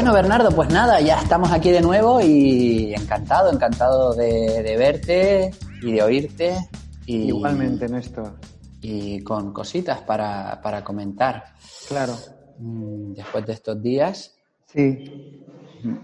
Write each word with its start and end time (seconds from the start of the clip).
Bueno, 0.00 0.14
Bernardo, 0.14 0.50
pues 0.50 0.70
nada, 0.70 0.98
ya 1.02 1.20
estamos 1.20 1.52
aquí 1.52 1.70
de 1.70 1.82
nuevo 1.82 2.22
y 2.22 2.94
encantado, 2.94 3.52
encantado 3.52 4.14
de, 4.14 4.74
verte 4.78 5.50
y 5.82 5.92
de 5.92 6.02
oírte. 6.02 6.56
Y, 7.04 7.28
Igualmente, 7.28 7.86
Néstor. 7.86 8.32
Y 8.80 9.22
con 9.22 9.52
cositas 9.52 10.00
para, 10.00 10.58
para 10.62 10.82
comentar. 10.82 11.44
Claro. 11.86 12.14
Mm, 12.56 13.12
después 13.12 13.44
de 13.44 13.52
estos 13.52 13.82
días. 13.82 14.34
Sí, 14.72 15.44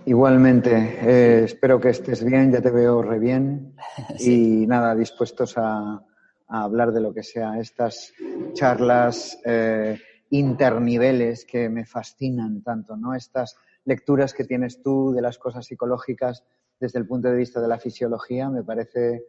igualmente. 0.05 0.99
Eh, 1.01 1.45
espero 1.45 1.81
que 1.81 1.89
estés 1.89 2.23
bien, 2.23 2.53
ya 2.53 2.61
te 2.61 2.71
veo 2.71 3.01
re 3.01 3.19
bien. 3.19 3.77
Y 4.19 4.67
nada, 4.67 4.95
dispuestos 4.95 5.55
a, 5.57 6.03
hablar 6.49 6.93
de 6.93 7.01
lo 7.01 7.15
que 7.15 7.23
sea. 7.23 7.59
Estas 7.59 8.13
charlas 8.53 9.39
eh, 9.43 9.99
interniveles 10.29 11.47
que 11.47 11.71
me 11.71 11.87
fascinan 11.87 12.61
tanto, 12.61 12.95
¿no? 12.95 13.15
Estas 13.15 13.57
lecturas 13.87 14.35
que 14.35 14.45
tienes 14.45 14.83
tú 14.83 15.13
de 15.13 15.23
las 15.23 15.39
cosas 15.39 15.65
psicológicas 15.65 16.45
desde 16.79 16.99
el 16.99 17.07
punto 17.07 17.29
de 17.29 17.39
vista 17.39 17.61
de 17.61 17.69
la 17.69 17.79
fisiología 17.79 18.51
me 18.51 18.63
parece 18.63 19.25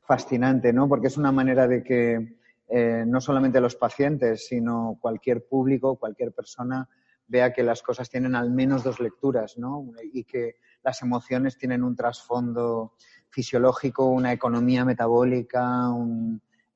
fascinante, 0.00 0.72
¿no? 0.72 0.88
Porque 0.88 1.08
es 1.08 1.16
una 1.16 1.32
manera 1.32 1.66
de 1.66 1.82
que 1.82 2.36
eh, 2.68 3.04
no 3.06 3.20
solamente 3.20 3.60
los 3.60 3.76
pacientes, 3.76 4.46
sino 4.46 4.98
cualquier 5.00 5.46
público, 5.46 5.96
cualquier 5.96 6.32
persona 6.32 6.88
vea 7.26 7.52
que 7.52 7.62
las 7.62 7.82
cosas 7.82 8.08
tienen 8.10 8.34
al 8.34 8.50
menos 8.50 8.84
dos 8.84 9.00
lecturas, 9.00 9.58
¿no? 9.58 9.90
Y 10.12 10.24
que 10.24 10.56
las 10.82 11.02
emociones 11.02 11.56
tienen 11.56 11.82
un 11.82 11.96
trasfondo 11.96 12.94
fisiológico, 13.30 14.06
una 14.06 14.32
economía 14.32 14.84
metabólica, 14.84 15.88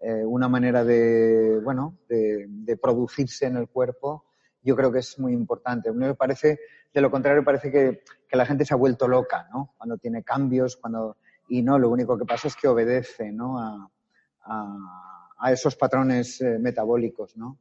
eh, 0.01 0.25
una 0.25 0.49
manera 0.49 0.85
de, 0.85 1.61
bueno, 1.63 1.99
de, 2.09 2.47
de, 2.49 2.77
producirse 2.77 3.47
en 3.47 3.57
el 3.57 3.69
cuerpo. 3.69 4.26
Yo 4.67 4.75
creo 4.75 4.91
que 4.91 4.99
es 4.99 5.17
muy 5.21 5.33
importante. 5.33 5.93
Me 5.93 6.13
parece 6.15 6.59
de 6.93 7.01
lo 7.01 7.09
contrario, 7.09 7.45
parece 7.45 7.71
que, 7.71 8.03
la 8.33 8.45
gente 8.45 8.65
se 8.65 8.75
ha 8.75 8.77
vuelto 8.77 9.07
loca, 9.07 9.49
¿no? 9.53 9.75
Cuando 9.79 9.97
tiene 9.97 10.23
cambios, 10.23 10.77
cuando... 10.77 11.19
Y 11.49 11.63
no, 11.63 11.79
lo 11.79 11.89
único 11.89 12.19
que 12.19 12.25
pasa 12.25 12.49
es 12.49 12.57
que 12.57 12.67
obedece, 12.67 13.31
¿no? 13.31 13.61
A, 13.61 15.53
esos 15.53 15.77
patrones 15.77 16.41
eh, 16.41 16.59
metabólicos, 16.59 17.37
¿no? 17.37 17.59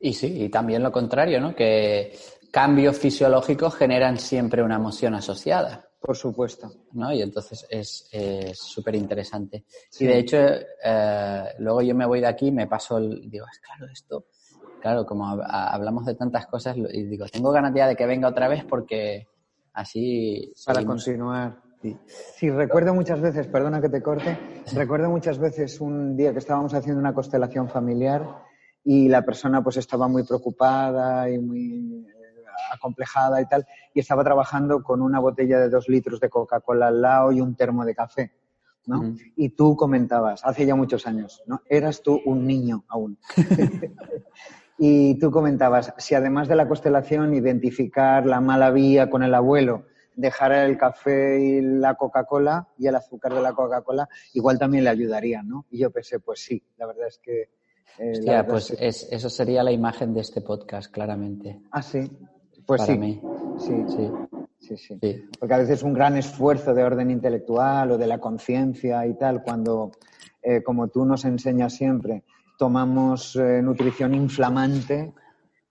Y... 0.00 0.14
sí, 0.14 0.44
y 0.44 0.48
también 0.48 0.82
lo 0.82 0.90
contrario, 0.90 1.40
¿no? 1.40 1.54
Que 1.54 2.16
cambios 2.50 2.98
fisiológicos 2.98 3.74
generan 3.74 4.18
siempre 4.18 4.62
una 4.62 4.76
emoción 4.76 5.14
asociada. 5.14 5.86
Por 6.00 6.16
supuesto. 6.16 6.72
¿no? 6.92 7.12
Y 7.12 7.20
entonces 7.22 7.66
es 7.68 8.08
súper 8.54 8.94
interesante. 8.94 9.64
Y 9.98 10.06
de 10.06 10.18
hecho, 10.18 10.36
eh, 10.38 11.44
luego 11.58 11.82
yo 11.82 11.94
me 11.94 12.06
voy 12.06 12.20
de 12.20 12.28
aquí, 12.28 12.50
me 12.50 12.66
paso 12.66 12.98
el, 12.98 13.28
digo, 13.28 13.46
es 13.50 13.58
claro, 13.58 13.86
esto 13.92 14.26
claro, 14.80 15.06
como 15.06 15.28
hablamos 15.28 16.06
de 16.06 16.14
tantas 16.14 16.46
cosas, 16.46 16.76
y 16.76 17.04
digo, 17.04 17.26
tengo 17.26 17.52
ganas 17.52 17.74
ya 17.74 17.86
de 17.86 17.96
que 17.96 18.06
venga 18.06 18.28
otra 18.28 18.48
vez 18.48 18.64
porque 18.64 19.28
así... 19.72 20.52
Para 20.64 20.84
continuar. 20.84 21.66
Sí. 22.36 22.50
recuerdo 22.50 22.94
muchas 22.94 23.20
veces, 23.20 23.46
perdona 23.46 23.80
que 23.80 23.88
te 23.88 24.02
corte, 24.02 24.36
recuerdo 24.74 25.08
muchas 25.08 25.38
veces 25.38 25.80
un 25.80 26.16
día 26.16 26.32
que 26.32 26.38
estábamos 26.38 26.74
haciendo 26.74 27.00
una 27.00 27.14
constelación 27.14 27.68
familiar 27.68 28.26
y 28.82 29.08
la 29.08 29.22
persona 29.22 29.62
pues 29.62 29.76
estaba 29.76 30.08
muy 30.08 30.24
preocupada 30.24 31.30
y 31.30 31.38
muy 31.38 32.06
eh, 32.08 32.44
acomplejada 32.72 33.40
y 33.40 33.46
tal, 33.46 33.66
y 33.94 34.00
estaba 34.00 34.24
trabajando 34.24 34.82
con 34.82 35.02
una 35.02 35.20
botella 35.20 35.58
de 35.60 35.68
dos 35.68 35.88
litros 35.88 36.18
de 36.20 36.30
Coca-Cola 36.30 36.88
al 36.88 37.02
lado 37.02 37.32
y 37.32 37.40
un 37.40 37.54
termo 37.54 37.84
de 37.84 37.94
café. 37.94 38.32
¿no? 38.86 39.16
Y 39.34 39.48
tú 39.50 39.74
comentabas, 39.74 40.44
hace 40.44 40.64
ya 40.64 40.76
muchos 40.76 41.08
años, 41.08 41.42
¿no? 41.46 41.60
Eras 41.68 42.02
tú 42.02 42.20
un 42.24 42.46
niño 42.46 42.84
aún. 42.86 43.18
Y 44.78 45.18
tú 45.18 45.30
comentabas, 45.30 45.94
si 45.98 46.14
además 46.14 46.48
de 46.48 46.56
la 46.56 46.68
constelación, 46.68 47.34
identificar 47.34 48.26
la 48.26 48.40
mala 48.40 48.70
vía 48.70 49.08
con 49.08 49.22
el 49.22 49.34
abuelo, 49.34 49.86
dejar 50.14 50.52
el 50.52 50.76
café 50.76 51.40
y 51.40 51.60
la 51.60 51.94
Coca-Cola 51.94 52.68
y 52.78 52.86
el 52.86 52.96
azúcar 52.96 53.34
de 53.34 53.42
la 53.42 53.52
Coca-Cola, 53.52 54.08
igual 54.34 54.58
también 54.58 54.84
le 54.84 54.90
ayudaría, 54.90 55.42
¿no? 55.42 55.66
Y 55.70 55.78
yo 55.78 55.90
pensé, 55.90 56.20
pues 56.20 56.40
sí, 56.40 56.62
la 56.76 56.86
verdad 56.86 57.08
es 57.08 57.18
que... 57.18 57.50
Eh, 57.98 58.44
pues 58.46 58.70
eso 58.70 59.30
sería 59.30 59.62
la 59.62 59.72
imagen 59.72 60.12
de 60.12 60.20
este 60.20 60.42
podcast, 60.42 60.92
claramente. 60.92 61.60
Ah, 61.70 61.80
sí. 61.82 62.10
Pues 62.66 62.82
Para 62.82 62.92
sí. 62.92 62.98
Mí. 62.98 63.22
Sí. 63.58 63.84
sí. 63.88 64.10
Sí, 64.58 64.76
sí. 64.76 64.98
Porque 65.38 65.54
a 65.54 65.58
veces 65.58 65.82
un 65.82 65.92
gran 65.92 66.16
esfuerzo 66.16 66.74
de 66.74 66.82
orden 66.82 67.10
intelectual 67.10 67.92
o 67.92 67.98
de 67.98 68.06
la 68.06 68.18
conciencia 68.18 69.06
y 69.06 69.14
tal, 69.14 69.42
cuando, 69.42 69.92
eh, 70.42 70.62
como 70.62 70.88
tú 70.88 71.04
nos 71.04 71.24
enseñas 71.24 71.74
siempre, 71.74 72.24
tomamos 72.56 73.36
eh, 73.36 73.60
nutrición 73.62 74.14
inflamante, 74.14 75.12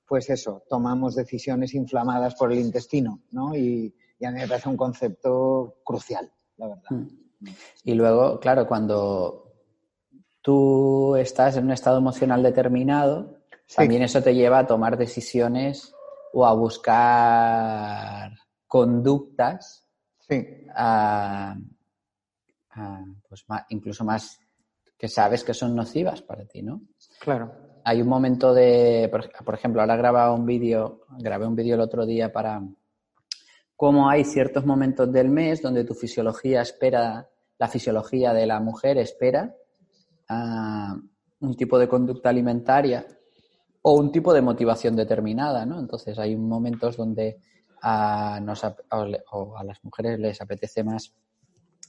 pues 0.08 0.30
eso, 0.30 0.64
tomamos 0.70 1.16
decisiones 1.16 1.74
inflamadas 1.74 2.36
por 2.36 2.52
el 2.52 2.60
intestino, 2.60 3.22
¿no? 3.32 3.56
Y, 3.56 3.94
a 4.26 4.32
mí 4.32 4.40
me 4.40 4.48
parece 4.48 4.70
un 4.70 4.78
concepto 4.78 5.78
crucial, 5.84 6.32
la 6.58 6.68
verdad. 6.70 6.90
Mm. 6.90 7.08
Y 7.84 7.94
luego, 7.94 8.40
claro, 8.40 8.66
cuando 8.66 9.52
tú 10.42 11.16
estás 11.16 11.58
en 11.58 11.66
un 11.66 11.72
estado 11.72 11.98
emocional 11.98 12.42
determinado, 12.42 13.40
también 13.76 14.04
eso 14.04 14.22
te 14.22 14.34
lleva 14.34 14.60
a 14.60 14.68
tomar 14.68 14.98
decisiones 14.98 15.94
o 16.34 16.46
a 16.46 16.54
buscar 16.54 18.32
conductas 18.68 19.86
pues 23.28 23.46
incluso 23.70 24.04
más 24.04 24.40
que 25.06 25.10
sabes 25.10 25.44
que 25.44 25.54
son 25.54 25.76
nocivas 25.76 26.24
para 26.24 26.46
ti, 26.46 26.64
¿no? 26.64 26.82
Claro. 27.20 27.54
Hay 27.84 28.02
un 28.02 28.08
momento 28.08 28.56
de, 28.56 29.08
por, 29.12 29.54
ejemplo, 29.54 29.80
ahora 29.80 29.96
grababa 29.96 30.34
un 30.34 30.48
vídeo, 30.48 31.02
grabé 31.20 31.46
un 31.46 31.56
vídeo 31.56 31.76
el 31.76 31.82
otro 31.82 32.08
día 32.08 32.34
para 32.34 32.60
cómo 33.76 34.10
hay 34.10 34.24
ciertos 34.24 34.66
momentos 34.66 35.14
del 35.14 35.30
mes 35.30 35.62
donde 35.62 35.84
tu 35.84 35.94
fisiología 35.94 36.64
espera, 36.64 37.30
la 37.60 37.68
fisiología 37.68 38.34
de 38.34 38.48
la 38.48 38.60
mujer 38.60 38.98
espera 38.98 39.56
ah, 40.28 40.98
un 41.40 41.56
tipo 41.56 41.78
de 41.78 41.88
conducta 41.88 42.30
alimentaria 42.30 43.06
o 43.84 43.94
un 43.94 44.12
tipo 44.12 44.34
de 44.34 44.42
motivación 44.42 44.96
determinada, 44.96 45.68
¿no? 45.68 45.80
Entonces 45.80 46.18
hay 46.18 46.36
momentos 46.36 46.98
donde 46.98 47.38
a, 47.80 48.38
a 48.38 49.64
las 49.64 49.84
mujeres 49.84 50.20
les 50.20 50.42
apetece 50.42 50.84
más 50.84 51.14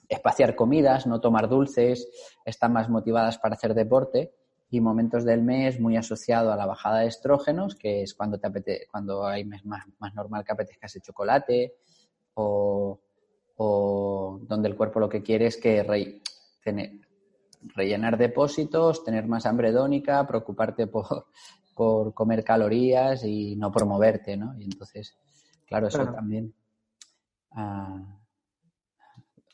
espaciar 0.08 0.54
comidas, 0.54 1.06
no 1.06 1.20
tomar 1.20 1.48
dulces, 1.48 2.08
están 2.44 2.72
más 2.72 2.88
motivadas 2.88 3.38
para 3.38 3.54
hacer 3.54 3.74
deporte 3.74 4.32
y 4.70 4.80
momentos 4.80 5.24
del 5.24 5.42
mes 5.42 5.78
muy 5.80 5.96
asociado 5.96 6.52
a 6.52 6.56
la 6.56 6.66
bajada 6.66 7.00
de 7.00 7.06
estrógenos, 7.06 7.76
que 7.76 8.02
es 8.02 8.14
cuando 8.14 8.38
te 8.38 8.46
apete 8.48 8.86
cuando 8.90 9.26
hay 9.26 9.44
mes 9.44 9.64
más, 9.64 9.84
más 9.98 10.14
normal 10.14 10.44
que 10.44 10.52
apetezca 10.52 10.86
ese 10.86 11.00
chocolate 11.00 11.74
o, 12.34 13.00
donde 13.58 14.68
el 14.68 14.76
cuerpo 14.76 15.00
lo 15.00 15.08
que 15.08 15.22
quiere 15.22 15.46
es 15.46 15.56
que 15.56 15.82
rellenar 17.74 18.18
depósitos, 18.18 19.02
tener 19.02 19.26
más 19.26 19.46
hambre 19.46 19.72
dónica, 19.72 20.26
preocuparte 20.26 20.86
por, 20.88 21.28
por 21.74 22.12
comer 22.12 22.44
calorías 22.44 23.24
y 23.24 23.56
no 23.56 23.72
promoverte, 23.72 24.36
¿no? 24.36 24.58
Y 24.58 24.64
entonces, 24.64 25.16
claro, 25.66 25.86
eso 25.88 26.04
también. 26.06 26.52
Ah, 27.52 28.18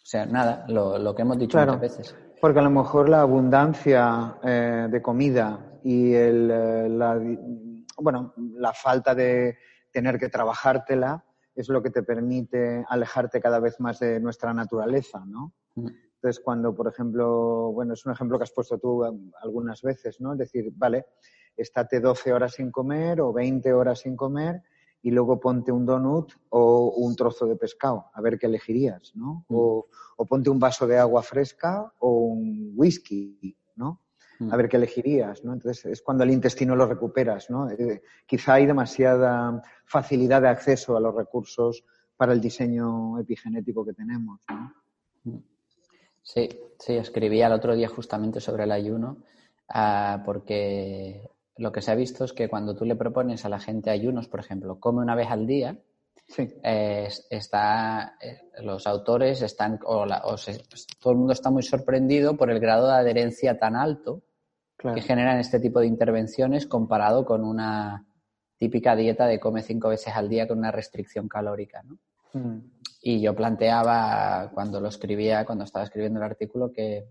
o 0.02 0.04
sea, 0.04 0.26
nada, 0.26 0.64
lo, 0.68 1.14
que 1.14 1.22
hemos 1.22 1.38
dicho 1.38 1.58
muchas 1.58 1.80
veces. 1.80 2.16
Porque 2.40 2.58
a 2.58 2.62
lo 2.62 2.70
mejor 2.70 3.08
la 3.08 3.20
abundancia 3.20 4.36
eh, 4.42 4.88
de 4.90 5.00
comida 5.00 5.78
y 5.84 6.12
el, 6.12 6.50
eh, 6.50 6.88
la, 6.88 7.20
bueno, 7.98 8.34
la 8.36 8.72
falta 8.72 9.15
de 9.15 9.59
tener 9.92 10.18
que 10.18 10.28
trabajártela 10.28 11.24
es 11.54 11.68
lo 11.68 11.80
que 11.82 11.91
te 11.91 12.03
permite 12.03 12.84
alejarte 12.88 13.41
cada 13.41 13.60
vez 13.60 13.78
más 13.78 14.00
de 14.00 14.18
nuestra 14.18 14.53
naturaleza, 14.53 15.22
¿no? 15.24 15.53
Mm. 15.77 15.86
Entonces, 16.15 16.42
cuando, 16.42 16.74
por 16.74 16.88
ejemplo, 16.88 17.71
bueno, 17.72 17.94
es 17.94 18.04
un 18.04 18.12
ejemplo 18.12 18.38
que 18.38 18.44
has 18.44 18.53
puesto 18.53 18.78
tú 18.78 19.04
eh, 19.04 19.10
algunas 19.41 19.82
veces, 19.82 20.21
¿no? 20.21 20.32
Es 20.32 20.38
decir, 20.38 20.72
vale, 20.74 21.06
estate 21.56 22.00
12 22.00 22.32
horas 22.32 22.54
sin 22.54 22.72
comer 22.72 23.21
o 23.21 23.32
20 23.32 23.72
horas 23.72 24.00
sin 24.00 24.16
comer 24.16 24.62
y 25.03 25.10
luego 25.10 25.41
ponte 25.41 25.72
un 25.72 25.84
donut 25.84 26.33
o 26.51 26.95
un 26.97 27.16
trozo 27.16 27.47
de 27.47 27.57
pescado, 27.57 28.07
a 28.15 28.21
ver 28.21 28.39
qué 28.39 28.47
elegirías, 28.47 29.13
¿no? 29.16 29.45
Mm. 29.49 29.57
O, 29.57 29.87
ponte 30.28 30.49
un 30.49 30.60
vaso 30.60 30.87
de 30.87 30.99
agua 30.99 31.22
fresca 31.22 31.93
o 31.99 32.27
un 32.27 32.72
whisky, 32.77 33.57
¿no? 33.75 34.03
Mm. 34.39 34.53
A 34.53 34.57
ver 34.57 34.69
qué 34.69 34.77
elegirías, 34.77 35.45
¿no? 35.45 35.53
Entonces 35.53 35.84
es 35.87 36.03
cuando 36.03 36.22
el 36.22 36.31
intestino 36.31 36.77
lo 36.77 36.87
recuperas, 36.87 37.51
¿no? 37.51 37.69
Eh, 37.71 38.03
quizá 38.25 38.54
hay 38.54 38.66
demasiada 38.66 39.60
facilidad 39.84 40.43
de 40.43 40.49
acceso 40.49 40.97
a 40.97 41.01
los 41.01 41.15
recursos 41.15 41.84
para 42.16 42.33
el 42.33 42.41
diseño 42.41 43.19
epigenético 43.19 43.84
que 43.84 43.95
tenemos, 43.95 44.41
¿no? 44.49 44.72
Mm. 45.25 45.39
Sí, 46.22 46.49
sí, 46.78 46.95
escribí 46.95 47.43
el 47.43 47.53
otro 47.53 47.75
día 47.75 47.89
justamente 47.89 48.41
sobre 48.41 48.63
el 48.63 48.71
ayuno, 48.71 49.16
ah, 49.69 50.22
porque 50.25 51.28
lo 51.57 51.72
que 51.72 51.83
se 51.83 51.91
ha 51.91 51.95
visto 51.95 52.25
es 52.25 52.33
que 52.33 52.49
cuando 52.49 52.75
tú 52.75 52.84
le 52.84 52.97
propones 52.97 53.45
a 53.45 53.49
la 53.49 53.60
gente 53.60 53.91
ayunos, 53.91 54.28
por 54.28 54.41
ejemplo, 54.41 54.81
come 54.81 55.03
una 55.03 55.15
vez 55.15 55.28
al 55.28 55.47
día, 55.47 55.78
está, 57.31 58.16
eh, 58.21 58.41
los 58.63 58.87
autores 58.87 59.43
están, 59.43 59.78
o, 59.84 60.07
pues, 60.07 60.87
todo 61.01 61.13
el 61.13 61.19
mundo 61.19 61.33
está 61.33 61.51
muy 61.51 61.63
sorprendido 61.63 62.37
por 62.37 62.51
el 62.51 62.60
grado 62.60 62.87
de 62.87 62.95
adherencia 62.95 63.59
tan 63.59 63.77
alto 63.77 64.22
que 64.78 65.01
generan 65.01 65.39
este 65.39 65.60
tipo 65.60 65.78
de 65.78 65.87
intervenciones 65.87 66.66
comparado 66.66 67.25
con 67.25 67.45
una 67.45 68.04
típica 68.57 68.97
dieta 68.97 69.27
de 69.27 69.39
come 69.39 69.63
cinco 69.63 69.89
veces 69.89 70.13
al 70.15 70.28
día 70.28 70.49
con 70.49 70.59
una 70.59 70.72
restricción 70.72 71.28
calórica, 71.28 71.84
¿no? 71.84 71.99
Mm. 72.33 72.59
Y 73.01 73.21
yo 73.21 73.34
planteaba 73.34 74.51
cuando 74.53 74.81
lo 74.81 74.89
escribía, 74.89 75.45
cuando 75.45 75.65
estaba 75.65 75.84
escribiendo 75.84 76.19
el 76.19 76.25
artículo, 76.25 76.72
que 76.72 77.07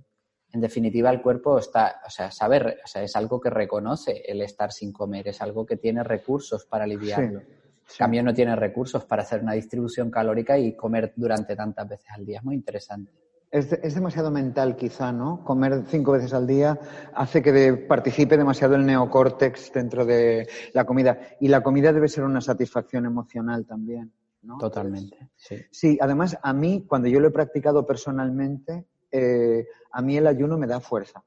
en 0.54 0.62
definitiva 0.62 1.10
el 1.10 1.22
cuerpo 1.22 1.58
está, 1.58 2.02
o 2.06 2.10
sea, 2.10 2.30
saber, 2.32 2.80
o 2.84 2.88
sea, 2.88 3.04
es 3.04 3.16
algo 3.16 3.40
que 3.40 3.50
reconoce 3.50 4.22
el 4.26 4.42
estar 4.42 4.72
sin 4.72 4.92
comer, 4.92 5.28
es 5.28 5.42
algo 5.42 5.66
que 5.66 5.78
tiene 5.78 6.04
recursos 6.04 6.66
para 6.66 6.84
aliviarlo. 6.84 7.40
Sí, 7.42 7.46
sí. 7.86 7.98
cambio 8.00 8.24
no 8.24 8.34
tiene 8.34 8.56
recursos 8.56 9.06
para 9.06 9.24
hacer 9.24 9.42
una 9.42 9.54
distribución 9.54 10.10
calórica 10.12 10.58
y 10.58 10.76
comer 10.76 11.14
durante 11.16 11.56
tantas 11.56 11.88
veces 11.90 12.08
al 12.12 12.26
día. 12.26 12.40
Es 12.40 12.44
muy 12.44 12.56
interesante. 12.56 13.12
Es, 13.50 13.70
de- 13.70 13.80
es 13.84 13.96
demasiado 13.96 14.32
mental, 14.32 14.78
quizá, 14.78 15.12
¿no? 15.12 15.44
Comer 15.44 15.84
cinco 15.88 16.14
veces 16.14 16.34
al 16.34 16.48
día 16.48 16.80
hace 17.14 17.42
que 17.42 17.52
de- 17.52 17.74
participe 17.76 18.38
demasiado 18.38 18.76
el 18.76 18.86
neocórtex 18.86 19.74
dentro 19.74 20.06
de 20.06 20.48
la 20.74 20.86
comida. 20.86 21.20
Y 21.42 21.50
la 21.50 21.62
comida 21.62 21.92
debe 21.92 22.08
ser 22.08 22.24
una 22.24 22.40
satisfacción 22.40 23.06
emocional 23.06 23.66
también, 23.66 24.14
¿no? 24.44 24.58
Totalmente. 24.58 25.30
Sí. 25.36 25.58
Sí, 25.70 25.98
además, 26.00 26.38
a 26.42 26.54
mí, 26.54 26.86
cuando 26.88 27.10
yo 27.10 27.20
lo 27.20 27.28
he 27.28 27.32
practicado 27.32 27.86
personalmente, 27.86 28.86
eh, 29.12 29.68
a 29.92 30.02
mí 30.02 30.18
el 30.18 30.28
ayuno 30.28 30.58
me 30.58 30.68
da 30.68 30.80
fuerza. 30.80 31.24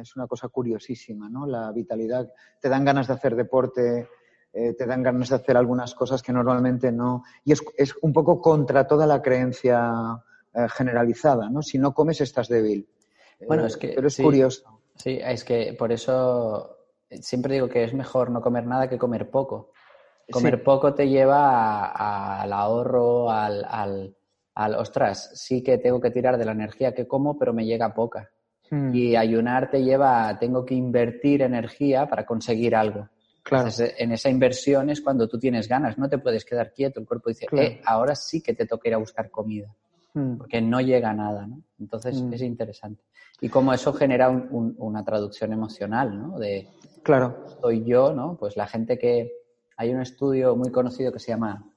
Es 0.00 0.16
una 0.16 0.26
cosa 0.26 0.48
curiosísima, 0.48 1.28
¿no? 1.28 1.46
La 1.46 1.70
vitalidad. 1.72 2.32
Te 2.60 2.68
dan 2.68 2.84
ganas 2.84 3.08
de 3.08 3.14
hacer 3.14 3.34
deporte, 3.36 4.08
eh, 4.52 4.72
te 4.74 4.86
dan 4.86 5.02
ganas 5.02 5.28
de 5.28 5.34
hacer 5.36 5.56
algunas 5.56 5.94
cosas 5.94 6.22
que 6.22 6.32
normalmente 6.32 6.90
no. 6.92 7.24
Y 7.44 7.52
es, 7.52 7.62
es 7.76 7.94
un 8.02 8.12
poco 8.12 8.40
contra 8.40 8.86
toda 8.86 9.06
la 9.06 9.20
creencia 9.20 9.92
eh, 10.54 10.66
generalizada, 10.70 11.50
¿no? 11.50 11.60
Si 11.60 11.76
no 11.78 11.92
comes, 11.92 12.20
estás 12.20 12.48
débil. 12.48 12.88
Bueno, 13.46 13.66
es 13.66 13.76
que 13.76 13.88
Pero 13.88 14.06
es 14.08 14.14
sí. 14.14 14.22
curioso. 14.22 14.80
Sí, 14.96 15.18
es 15.22 15.44
que 15.44 15.74
por 15.78 15.90
eso 15.92 16.78
siempre 17.10 17.54
digo 17.54 17.68
que 17.68 17.84
es 17.84 17.92
mejor 17.92 18.30
no 18.30 18.40
comer 18.40 18.64
nada 18.66 18.88
que 18.88 18.96
comer 18.96 19.28
poco. 19.30 19.72
Comer 20.30 20.58
Sí. 20.58 20.64
poco 20.64 20.94
te 20.94 21.08
lleva 21.08 21.84
a- 21.86 22.40
al 22.42 22.52
ahorro, 22.52 23.30
al, 23.30 23.64
al, 23.68 24.16
al, 24.54 24.74
ostras, 24.76 25.30
sí 25.34 25.62
que 25.62 25.78
tengo 25.78 26.00
que 26.00 26.10
tirar 26.10 26.38
de 26.38 26.44
la 26.44 26.52
energía 26.52 26.94
que 26.94 27.06
como, 27.08 27.38
pero 27.38 27.52
me 27.52 27.64
llega 27.66 27.92
poca. 27.94 28.30
Mm, 28.70 28.94
Y 28.94 29.16
ayunar 29.16 29.70
te 29.70 29.82
lleva 29.82 30.28
a 30.28 30.38
tengo 30.38 30.64
que 30.64 30.74
invertir 30.74 31.42
energía 31.42 32.06
para 32.08 32.24
conseguir 32.24 32.74
algo. 32.76 33.08
claro. 33.42 33.64
Entonces, 33.64 33.94
en 33.98 34.12
esa 34.12 34.30
inversión 34.30 34.90
es 34.90 35.00
cuando 35.00 35.28
tú 35.28 35.38
tienes 35.38 35.68
ganas, 35.68 35.98
no 35.98 36.08
te 36.08 36.18
puedes 36.18 36.44
quedar 36.44 36.72
quieto. 36.72 37.00
El 37.00 37.06
cuerpo 37.06 37.28
dice, 37.30 37.46
Claro. 37.46 37.66
eh, 37.68 37.80
ahora 37.84 38.14
sí 38.14 38.40
que 38.40 38.54
te 38.54 38.66
toca 38.66 38.88
ir 38.88 38.94
a 38.94 38.98
buscar 38.98 39.30
comida, 39.30 39.74
Mm, 40.14 40.36
porque 40.38 40.60
no 40.62 40.80
llega 40.80 41.12
nada, 41.12 41.44
¿no? 41.46 41.60
Entonces 41.80 42.22
Mm. 42.22 42.32
es 42.32 42.42
interesante. 42.42 43.02
Y 43.40 43.48
cómo 43.48 43.72
eso 43.74 43.92
genera 43.92 44.28
un- 44.30 44.46
un- 44.52 44.74
una 44.78 45.04
traducción 45.04 45.52
emocional, 45.52 46.16
¿no? 46.16 46.38
De 46.38 46.68
claro. 47.02 47.44
soy 47.60 47.84
yo, 47.84 48.12
¿no? 48.14 48.36
Pues 48.36 48.56
la 48.56 48.66
gente 48.68 48.96
que... 48.98 49.32
Hay 49.76 49.92
un 49.92 50.00
estudio 50.00 50.54
muy 50.54 50.70
conocido 50.70 51.10
que 51.12 51.18
se 51.18 51.32
llama, 51.32 51.68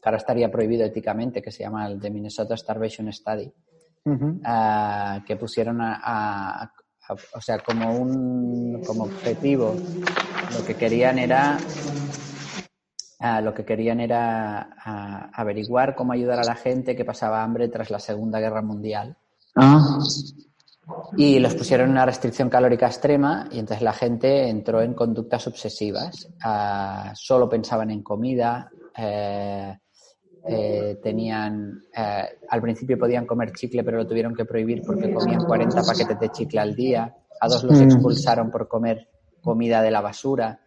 que 0.00 0.08
ahora 0.08 0.18
estaría 0.18 0.50
prohibido 0.50 0.84
éticamente, 0.84 1.42
que 1.42 1.50
se 1.50 1.64
llama 1.64 1.86
el 1.86 1.98
de 2.00 2.10
Minnesota 2.10 2.56
Starvation 2.56 3.12
Study, 3.12 3.52
ah, 4.44 5.22
que 5.26 5.36
pusieron 5.36 5.80
a, 5.80 6.00
a- 6.02 6.62
a- 6.62 7.14
o 7.34 7.40
sea, 7.40 7.58
como 7.58 7.92
un 7.98 8.82
como 8.86 9.04
objetivo, 9.04 9.74
lo 10.56 10.64
que 10.64 10.74
querían 10.76 11.18
era 11.18 11.58
ah, 13.20 13.40
lo 13.40 13.52
que 13.54 13.64
querían 13.64 14.00
era 14.00 14.70
ah, 14.84 15.30
averiguar 15.34 15.94
cómo 15.94 16.12
ayudar 16.12 16.38
a 16.38 16.44
la 16.44 16.54
gente 16.54 16.94
que 16.94 17.04
pasaba 17.04 17.42
hambre 17.42 17.68
tras 17.68 17.90
la 17.90 17.98
Segunda 17.98 18.38
Guerra 18.40 18.62
Mundial. 18.62 19.16
Ah, 19.56 19.98
Y 21.16 21.38
los 21.38 21.54
pusieron 21.54 21.86
en 21.86 21.92
una 21.92 22.06
restricción 22.06 22.48
calórica 22.48 22.86
extrema 22.86 23.46
y 23.50 23.58
entonces 23.58 23.82
la 23.82 23.92
gente 23.92 24.48
entró 24.48 24.80
en 24.80 24.94
conductas 24.94 25.46
obsesivas. 25.46 26.28
Solo 27.14 27.48
pensaban 27.48 27.90
en 27.90 28.02
comida, 28.02 28.70
eh, 28.96 29.76
eh, 30.48 30.98
tenían, 31.02 31.82
eh, 31.94 32.24
al 32.48 32.60
principio 32.62 32.98
podían 32.98 33.26
comer 33.26 33.52
chicle 33.52 33.84
pero 33.84 33.98
lo 33.98 34.06
tuvieron 34.06 34.34
que 34.34 34.44
prohibir 34.44 34.82
porque 34.84 35.12
comían 35.12 35.44
40 35.44 35.82
paquetes 35.82 36.18
de 36.18 36.30
chicle 36.30 36.60
al 36.60 36.74
día. 36.74 37.14
A 37.40 37.48
dos 37.48 37.62
los 37.64 37.78
Mm. 37.78 37.82
expulsaron 37.84 38.50
por 38.50 38.66
comer 38.66 39.08
comida 39.42 39.82
de 39.82 39.90
la 39.90 40.00
basura. 40.00 40.60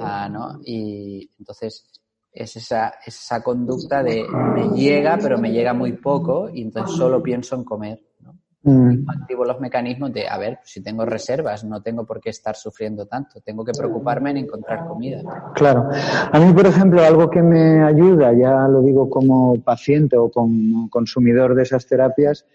ah, 0.00 0.28
¿no? 0.28 0.60
Y 0.64 1.30
entonces 1.38 1.86
es 2.32 2.56
esa, 2.56 2.94
es 3.06 3.16
esa 3.16 3.42
conducta 3.42 4.02
de 4.02 4.24
me 4.28 4.68
llega 4.76 5.16
pero 5.18 5.38
me 5.38 5.52
llega 5.52 5.72
muy 5.72 5.92
poco 5.92 6.50
y 6.52 6.62
entonces 6.62 6.96
solo 6.96 7.22
pienso 7.22 7.54
en 7.54 7.62
comer. 7.64 8.02
¿no? 8.20 8.36
Mm, 8.64 9.08
activo 9.08 9.44
los 9.44 9.60
mecanismos 9.60 10.12
de, 10.12 10.26
a 10.26 10.36
ver, 10.38 10.58
si 10.64 10.82
tengo 10.82 11.04
reservas, 11.04 11.64
no 11.64 11.82
tengo 11.82 12.04
por 12.04 12.20
qué 12.20 12.30
estar 12.30 12.56
sufriendo 12.56 13.06
tanto, 13.06 13.40
tengo 13.40 13.64
que 13.64 13.72
preocuparme 13.72 14.30
en 14.30 14.38
encontrar 14.38 14.86
comida. 14.86 15.22
Claro. 15.54 15.88
A 16.32 16.40
mí, 16.40 16.52
por 16.52 16.66
ejemplo, 16.66 17.02
algo 17.02 17.30
que 17.30 17.42
me 17.42 17.82
ayuda, 17.82 18.32
ya 18.32 18.66
lo 18.66 18.82
digo 18.82 19.08
como 19.08 19.60
paciente 19.62 20.16
o 20.16 20.30
como 20.30 20.90
consumidor 20.90 21.54
de 21.54 21.62
esas 21.62 21.86
terapias, 21.86 22.46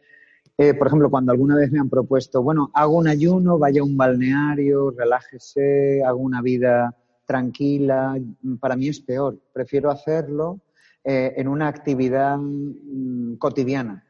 eh, 0.61 0.73
por 0.73 0.87
ejemplo, 0.87 1.09
cuando 1.09 1.31
alguna 1.31 1.55
vez 1.55 1.71
me 1.71 1.79
han 1.79 1.89
propuesto, 1.89 2.43
bueno, 2.43 2.69
hago 2.73 2.97
un 2.97 3.07
ayuno, 3.07 3.57
vaya 3.57 3.79
a 3.79 3.85
un 3.85 3.95
balneario, 3.95 4.91
relájese, 4.91 6.03
hago 6.03 6.19
una 6.19 6.41
vida 6.41 6.93
tranquila, 7.25 8.19
para 8.59 8.75
mí 8.75 8.89
es 8.89 8.99
peor. 8.99 9.39
Prefiero 9.53 9.89
hacerlo 9.89 10.59
eh, 11.01 11.33
en 11.37 11.47
una 11.47 11.69
actividad 11.69 12.37
mm, 12.37 13.35
cotidiana, 13.35 14.03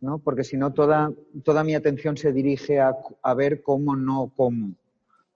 ¿no? 0.00 0.18
Porque 0.18 0.44
si 0.44 0.56
no, 0.56 0.72
toda, 0.72 1.12
toda 1.44 1.64
mi 1.64 1.74
atención 1.74 2.16
se 2.16 2.32
dirige 2.32 2.80
a, 2.80 2.96
a 3.22 3.34
ver 3.34 3.62
cómo 3.62 3.96
no 3.96 4.32
como. 4.36 4.74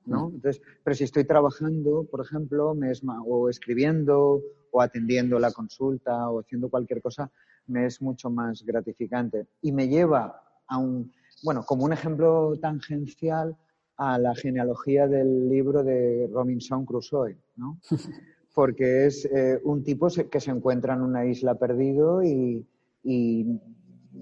¿no? 0.07 0.31
Entonces, 0.35 0.63
pero 0.83 0.95
si 0.95 1.05
estoy 1.05 1.25
trabajando, 1.25 2.05
por 2.11 2.21
ejemplo, 2.21 2.75
me 2.75 2.91
es 2.91 3.03
o 3.27 3.49
escribiendo 3.49 4.43
o 4.73 4.81
atendiendo 4.81 5.39
la 5.39 5.53
consulta 5.53 6.31
o 6.31 6.41
haciendo 6.41 6.69
cualquier 6.69 7.03
cosa, 7.03 7.31
me 7.67 7.87
es 7.87 8.01
mucho 8.01 8.31
más 8.31 8.65
gratificante. 8.65 9.47
Y 9.63 9.73
me 9.73 9.89
lleva 9.89 10.43
a 10.67 10.79
un, 10.79 11.13
bueno, 11.43 11.65
como 11.65 11.85
un 11.85 11.93
ejemplo 11.93 12.57
tangencial 12.61 13.57
a 13.97 14.19
la 14.19 14.35
genealogía 14.35 15.07
del 15.07 15.49
libro 15.49 15.85
de 15.85 16.29
Robinson 16.33 16.85
Crusoe, 16.85 17.37
¿no? 17.57 17.79
Porque 18.55 19.07
es 19.07 19.25
eh, 19.27 19.61
un 19.63 19.85
tipo 19.85 20.09
que 20.09 20.41
se 20.41 20.51
encuentra 20.51 20.95
en 20.95 21.03
una 21.03 21.25
isla 21.25 21.55
perdido 21.55 22.23
y, 22.23 22.67
y 23.05 23.47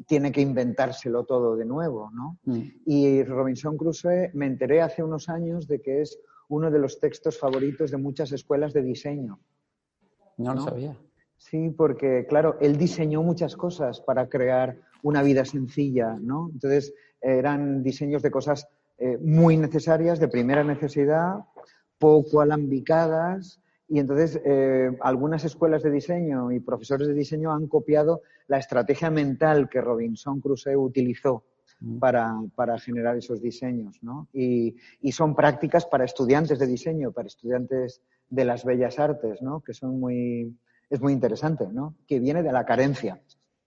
tiene 0.08 0.32
que 0.32 0.40
inventárselo 0.40 1.24
todo 1.24 1.54
de 1.54 1.66
nuevo, 1.66 2.10
¿no? 2.10 2.38
Y 2.86 3.22
Robinson 3.24 3.76
Crusoe 3.76 4.30
me 4.32 4.46
enteré 4.46 4.80
hace 4.80 5.02
unos 5.02 5.28
años 5.28 5.68
de 5.68 5.82
que 5.82 6.00
es 6.00 6.18
uno 6.48 6.70
de 6.70 6.78
los 6.78 6.98
textos 6.98 7.38
favoritos 7.38 7.90
de 7.90 7.98
muchas 7.98 8.32
escuelas 8.32 8.72
de 8.72 8.82
diseño. 8.82 9.38
No 10.38 10.54
lo 10.54 10.62
sabía. 10.62 10.96
Sí, 11.36 11.68
porque 11.76 12.26
claro, 12.26 12.56
él 12.58 12.78
diseñó 12.78 13.22
muchas 13.22 13.54
cosas 13.54 14.00
para 14.00 14.30
crear 14.30 14.80
una 15.02 15.22
vida 15.22 15.44
sencilla, 15.44 16.16
¿no? 16.18 16.48
Entonces 16.54 16.94
eran 17.20 17.82
diseños 17.82 18.22
de 18.22 18.30
cosas 18.30 18.66
eh, 18.96 19.18
muy 19.18 19.58
necesarias, 19.58 20.18
de 20.18 20.28
primera 20.28 20.64
necesidad, 20.64 21.44
poco 21.98 22.40
alambicadas, 22.40 23.60
y 23.88 23.98
entonces 23.98 24.40
eh, 24.44 24.90
algunas 25.00 25.44
escuelas 25.44 25.82
de 25.82 25.90
diseño 25.90 26.52
y 26.52 26.60
profesores 26.60 27.08
de 27.08 27.14
diseño 27.14 27.52
han 27.52 27.66
copiado 27.66 28.22
la 28.46 28.58
estrategia 28.58 29.10
mental 29.10 29.68
que 29.68 29.80
Robinson 29.80 30.40
Crusoe 30.40 30.76
utilizó 30.76 31.44
Mm. 31.80 31.98
para, 31.98 32.34
para 32.56 32.78
generar 32.78 33.16
esos 33.16 33.40
diseños, 33.40 34.02
¿no? 34.02 34.26
Y, 34.32 34.76
y 35.00 35.12
son 35.12 35.36
prácticas 35.36 35.86
para 35.86 36.04
estudiantes 36.04 36.58
de 36.58 36.66
diseño, 36.66 37.12
para 37.12 37.28
estudiantes 37.28 38.02
de 38.28 38.44
las 38.44 38.64
bellas 38.64 38.98
artes, 38.98 39.40
¿no? 39.42 39.60
Que 39.60 39.74
son 39.74 40.00
muy, 40.00 40.56
es 40.90 41.00
muy 41.00 41.12
interesante, 41.12 41.68
¿no? 41.72 41.94
Que 42.08 42.18
viene 42.18 42.42
de 42.42 42.50
la 42.50 42.64
carencia, 42.64 43.20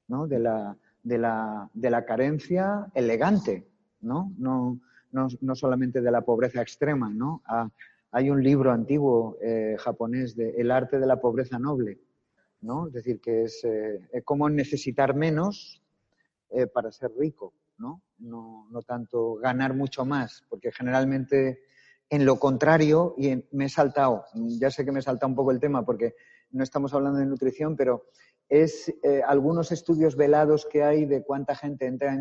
¿no? 0.10 0.28
De 0.28 0.40
la, 0.40 0.76
de 1.04 1.18
la, 1.18 1.70
de 1.74 1.90
la 1.90 2.04
carencia 2.04 2.88
elegante, 2.94 3.66
¿no? 4.02 4.34
No, 4.38 4.78
no, 5.14 5.28
no 5.40 5.56
solamente 5.56 6.02
de 6.02 6.12
la 6.12 6.22
pobreza 6.22 6.62
extrema, 6.62 7.10
¿no? 7.10 7.42
Ah, 7.46 7.70
hay 8.12 8.30
un 8.30 8.44
libro 8.44 8.72
antiguo 8.72 9.38
eh, 9.42 9.76
japonés 9.80 10.36
de 10.36 10.50
El 10.58 10.70
arte 10.70 11.00
de 11.00 11.08
la 11.08 11.22
pobreza 11.22 11.58
noble, 11.58 12.00
¿no? 12.62 12.88
Es 12.88 12.94
decir, 12.94 13.22
que 13.22 13.44
es 13.44 13.64
eh, 13.64 14.22
cómo 14.26 14.50
necesitar 14.50 15.16
menos 15.16 15.82
eh, 16.50 16.68
para 16.68 16.92
ser 16.92 17.12
rico, 17.18 17.54
¿no? 17.78 18.02
¿no? 18.20 18.68
No 18.70 18.82
tanto 18.82 19.36
ganar 19.36 19.74
mucho 19.74 20.06
más, 20.06 20.44
porque 20.50 20.72
generalmente 20.72 21.62
en 22.10 22.26
lo 22.26 22.38
contrario, 22.38 23.16
y 23.18 23.46
me 23.52 23.66
he 23.66 23.70
saltado, 23.70 24.26
ya 24.34 24.70
sé 24.70 24.84
que 24.84 24.92
me 24.92 25.00
he 25.00 25.04
saltado 25.04 25.30
un 25.30 25.36
poco 25.36 25.52
el 25.52 25.62
tema 25.62 25.86
porque 25.86 26.16
no 26.52 26.62
estamos 26.62 26.94
hablando 26.94 27.20
de 27.20 27.26
nutrición, 27.26 27.78
pero 27.78 28.08
es 28.50 28.94
algunos 29.26 29.72
estudios 29.72 30.18
velados 30.18 30.68
que 30.70 30.84
hay 30.84 31.06
de 31.06 31.24
cuánta 31.24 31.56
gente 31.56 31.86
entra 31.86 32.12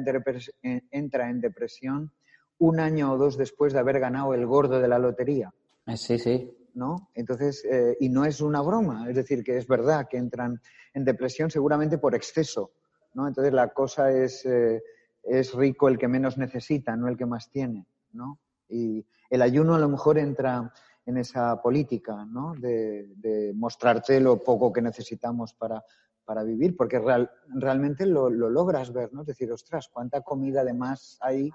en 1.29 1.41
depresión 1.41 2.13
un 2.59 2.79
año 2.79 3.13
o 3.13 3.19
dos 3.19 3.37
después 3.37 3.73
de 3.73 3.81
haber 3.81 3.99
ganado 3.99 4.33
el 4.33 4.47
gordo 4.47 4.81
de 4.81 4.87
la 4.87 5.01
lotería. 5.01 5.53
Eh, 5.87 5.97
Sí, 5.97 6.19
sí. 6.19 6.57
¿no? 6.75 7.11
Entonces, 7.15 7.65
eh, 7.65 7.97
y 8.01 8.09
no 8.09 8.25
es 8.25 8.41
una 8.41 8.61
broma, 8.61 9.09
es 9.09 9.17
decir, 9.17 9.43
que 9.43 9.57
es 9.57 9.67
verdad 9.67 10.07
que 10.09 10.17
entran 10.17 10.61
en 10.95 11.05
depresión 11.05 11.51
seguramente 11.51 11.99
por 11.99 12.15
exceso, 12.15 12.73
¿no? 13.15 13.27
Entonces 13.27 13.53
la 13.53 13.69
cosa 13.69 14.13
es, 14.13 14.45
eh, 14.47 14.83
es 15.23 15.53
rico 15.55 15.89
el 15.89 15.99
que 15.99 16.09
menos 16.09 16.39
necesita, 16.39 16.97
no 16.97 17.09
el 17.09 17.17
que 17.17 17.27
más 17.27 17.51
tiene, 17.51 17.87
¿no? 18.13 18.39
Y 18.69 19.05
el 19.29 19.43
ayuno 19.43 19.75
a 19.75 19.79
lo 19.79 19.89
mejor 19.89 20.19
entra 20.19 20.73
en 21.07 21.17
esa 21.17 21.61
política, 21.61 22.25
¿no? 22.25 22.55
De, 22.55 23.53
mostrarte 23.55 24.21
lo 24.21 24.39
poco 24.39 24.73
que 24.73 24.81
necesitamos 24.81 25.55
para, 25.55 25.85
para 26.25 26.45
vivir, 26.45 26.77
porque 26.77 27.03
realmente 27.49 28.07
lo, 28.07 28.31
logras 28.31 28.93
ver, 28.93 29.13
¿no? 29.13 29.23
Es 29.23 29.29
decir, 29.29 29.51
ostras, 29.51 29.89
cuánta 29.93 30.21
comida 30.21 30.61
además 30.61 31.19
hay 31.21 31.51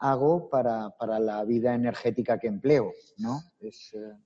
hago 0.00 0.48
para, 0.48 0.92
la 1.18 1.44
vida 1.44 1.74
energética 1.74 2.38
que 2.38 2.48
empleo, 2.48 2.92
¿no? 3.18 3.40
Es, 3.60 3.92
eh, 3.94 4.16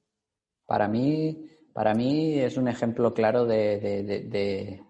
Para 0.65 0.89
mí, 0.89 1.47
para 1.73 1.95
mí 1.95 2.39
es 2.39 2.57
un 2.57 2.69
ejemplo 2.69 3.13
claro 3.13 3.45
de, 3.45 4.81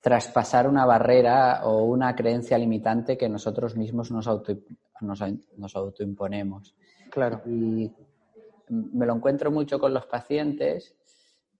traspasar 0.00 0.68
una 0.68 0.86
barrera 0.86 1.62
o 1.64 1.84
una 1.84 2.14
creencia 2.14 2.56
limitante 2.56 3.18
que 3.18 3.28
nosotros 3.28 3.76
mismos 3.76 4.10
nos, 4.10 4.28
nos, 5.00 5.76
autoimponemos. 5.76 6.76
Claro. 7.10 7.42
Y 7.46 7.90
me 8.68 9.06
lo 9.06 9.16
encuentro 9.16 9.50
mucho 9.50 9.80
con 9.80 9.92
los 9.92 10.06
pacientes 10.06 10.94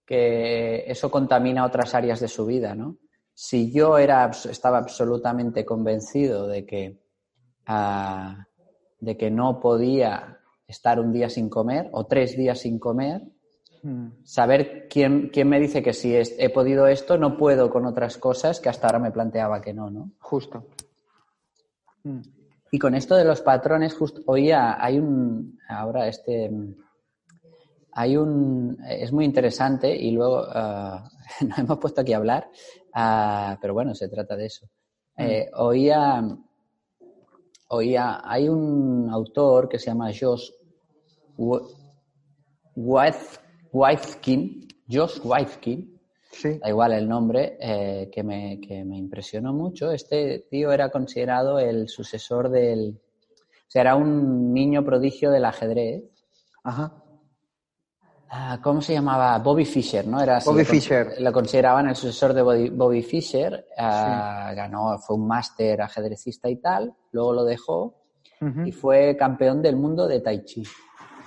que 0.06 0.84
eso 0.86 1.10
contamina 1.10 1.64
otras 1.64 1.94
áreas 1.94 2.20
de 2.20 2.28
su 2.28 2.46
vida, 2.46 2.74
¿no? 2.74 2.96
Si 3.34 3.70
yo 3.72 3.98
era, 3.98 4.30
estaba 4.50 4.78
absolutamente 4.78 5.64
convencido 5.64 6.46
de 6.46 6.64
que, 6.64 7.07
ah, 7.68 8.46
de 8.98 9.16
que 9.16 9.30
no 9.30 9.60
podía 9.60 10.40
estar 10.66 10.98
un 10.98 11.12
día 11.12 11.28
sin 11.30 11.48
comer 11.48 11.88
o 11.92 12.06
tres 12.06 12.36
días 12.36 12.58
sin 12.58 12.78
comer, 12.78 13.22
Mm. 13.82 14.24
Saber 14.24 14.88
quién, 14.88 15.28
quién, 15.28 15.48
me 15.48 15.60
dice 15.60 15.82
que 15.82 15.92
si 15.92 16.14
he 16.14 16.50
podido 16.50 16.86
esto, 16.86 17.16
no 17.16 17.36
puedo 17.36 17.70
con 17.70 17.86
otras 17.86 18.18
cosas 18.18 18.60
que 18.60 18.68
hasta 18.68 18.86
ahora 18.86 18.98
me 18.98 19.10
planteaba 19.10 19.60
que 19.60 19.72
no, 19.72 19.90
¿no? 19.90 20.12
Justo. 20.18 20.66
Mm. 22.02 22.20
Y 22.70 22.78
con 22.78 22.94
esto 22.94 23.14
de 23.16 23.24
los 23.24 23.40
patrones, 23.40 23.94
justo 23.94 24.22
oía, 24.26 24.82
hay 24.82 24.98
un, 24.98 25.58
ahora 25.68 26.06
este, 26.06 26.50
hay 27.92 28.16
un, 28.16 28.78
es 28.86 29.12
muy 29.12 29.24
interesante 29.24 29.94
y 29.96 30.10
luego 30.10 30.42
uh, 30.42 31.00
no 31.46 31.56
hemos 31.56 31.78
puesto 31.78 32.00
aquí 32.00 32.12
a 32.12 32.18
hablar, 32.18 32.50
uh, 32.94 33.58
pero 33.60 33.74
bueno, 33.74 33.94
se 33.94 34.08
trata 34.08 34.36
de 34.36 34.46
eso. 34.46 34.66
Mm. 35.16 35.22
Eh, 35.22 35.50
oía, 35.54 36.22
oía, 37.68 38.20
hay 38.24 38.48
un 38.48 39.08
autor 39.10 39.68
que 39.68 39.78
se 39.78 39.86
llama 39.86 40.10
Josh 40.18 40.50
Wifkin, 43.72 44.68
Josh 44.90 45.20
Wifkin, 45.22 46.00
da 46.60 46.68
igual 46.68 46.92
el 46.92 47.08
nombre, 47.08 47.56
eh, 47.60 48.10
que, 48.12 48.22
me, 48.22 48.60
que, 48.60 48.84
me, 48.84 48.96
impresionó 48.96 49.52
mucho. 49.52 49.90
Este 49.90 50.46
tío 50.50 50.72
era 50.72 50.90
considerado 50.90 51.58
el 51.58 51.88
sucesor 51.88 52.50
del... 52.50 53.00
O 53.00 53.70
sea, 53.70 53.82
era 53.82 53.96
un 53.96 54.52
niño 54.52 54.84
prodigio 54.84 55.30
del 55.30 55.44
ajedrez. 55.44 56.04
Ajá. 56.62 57.02
Ah, 58.30 58.58
¿Cómo 58.62 58.82
se 58.82 58.92
llamaba? 58.92 59.38
Bobby 59.38 59.64
Fischer, 59.64 60.06
¿no? 60.06 60.20
Era 60.20 60.40
Bobby 60.44 60.64
Fischer. 60.64 61.14
Lo 61.20 61.32
consideraban 61.32 61.88
el 61.88 61.96
sucesor 61.96 62.34
de 62.34 62.42
Bobby, 62.42 63.02
Fischer. 63.02 63.66
Ah, 63.76 64.52
ganó, 64.54 64.98
fue 64.98 65.16
un 65.16 65.26
máster 65.26 65.80
ajedrecista 65.80 66.48
y 66.48 66.56
tal. 66.56 66.94
Luego 67.12 67.32
lo 67.32 67.44
dejó 67.44 67.94
y 68.64 68.72
fue 68.72 69.16
campeón 69.16 69.62
del 69.62 69.76
mundo 69.76 70.06
de 70.06 70.20
Tai 70.20 70.44
Chi. 70.44 70.62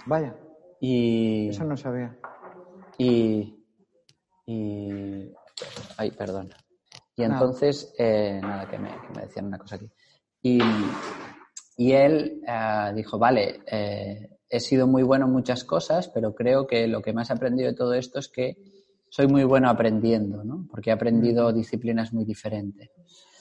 Vaya. 0.05 0.35
Y... 0.79 1.49
Eso 1.49 1.63
no 1.63 1.75
sabía. 1.75 2.17
Y, 2.97 3.57
ay, 5.97 6.11
perdón. 6.11 6.49
Y 7.15 7.23
entonces, 7.23 7.93
eh, 7.97 8.39
nada, 8.41 8.67
que 8.69 8.77
me, 8.77 8.91
decían 9.19 9.47
una 9.47 9.57
cosa 9.57 9.75
aquí. 9.75 9.89
Y, 10.41 10.59
él 11.91 12.41
eh, 12.47 12.91
dijo, 12.95 13.17
vale, 13.17 13.61
eh, 13.65 14.29
he 14.51 14.59
sido 14.59 14.85
muy 14.85 15.03
bueno 15.03 15.25
en 15.25 15.31
muchas 15.31 15.63
cosas, 15.63 16.09
pero 16.09 16.35
creo 16.35 16.67
que 16.67 16.87
lo 16.87 17.01
que 17.01 17.13
más 17.13 17.29
he 17.29 17.33
aprendido 17.33 17.69
de 17.69 17.75
todo 17.75 17.93
esto 17.93 18.19
es 18.19 18.27
que 18.27 18.57
soy 19.09 19.27
muy 19.27 19.43
bueno 19.43 19.69
aprendiendo, 19.69 20.43
¿no? 20.43 20.67
Porque 20.69 20.89
he 20.89 20.93
aprendido 20.93 21.51
disciplinas 21.51 22.13
muy 22.13 22.25
diferentes. 22.25 22.89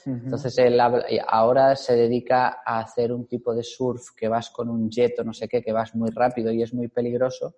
Entonces 0.07 0.57
él 0.59 0.81
ahora 1.29 1.77
se 1.77 1.95
dedica 1.95 2.63
a 2.65 2.81
hacer 2.81 3.13
un 3.13 3.27
tipo 3.27 3.55
de 3.55 3.63
surf 3.63 4.13
que 4.17 4.29
vas 4.29 4.49
con 4.49 4.71
un 4.71 4.89
jet 4.89 5.19
o 5.19 5.25
no 5.25 5.35
sé 5.35 5.47
qué, 5.47 5.63
que 5.63 5.73
vas 5.73 5.95
muy 5.95 6.11
rápido 6.11 6.51
y 6.51 6.63
es 6.63 6.73
muy 6.73 6.89
peligroso, 6.89 7.55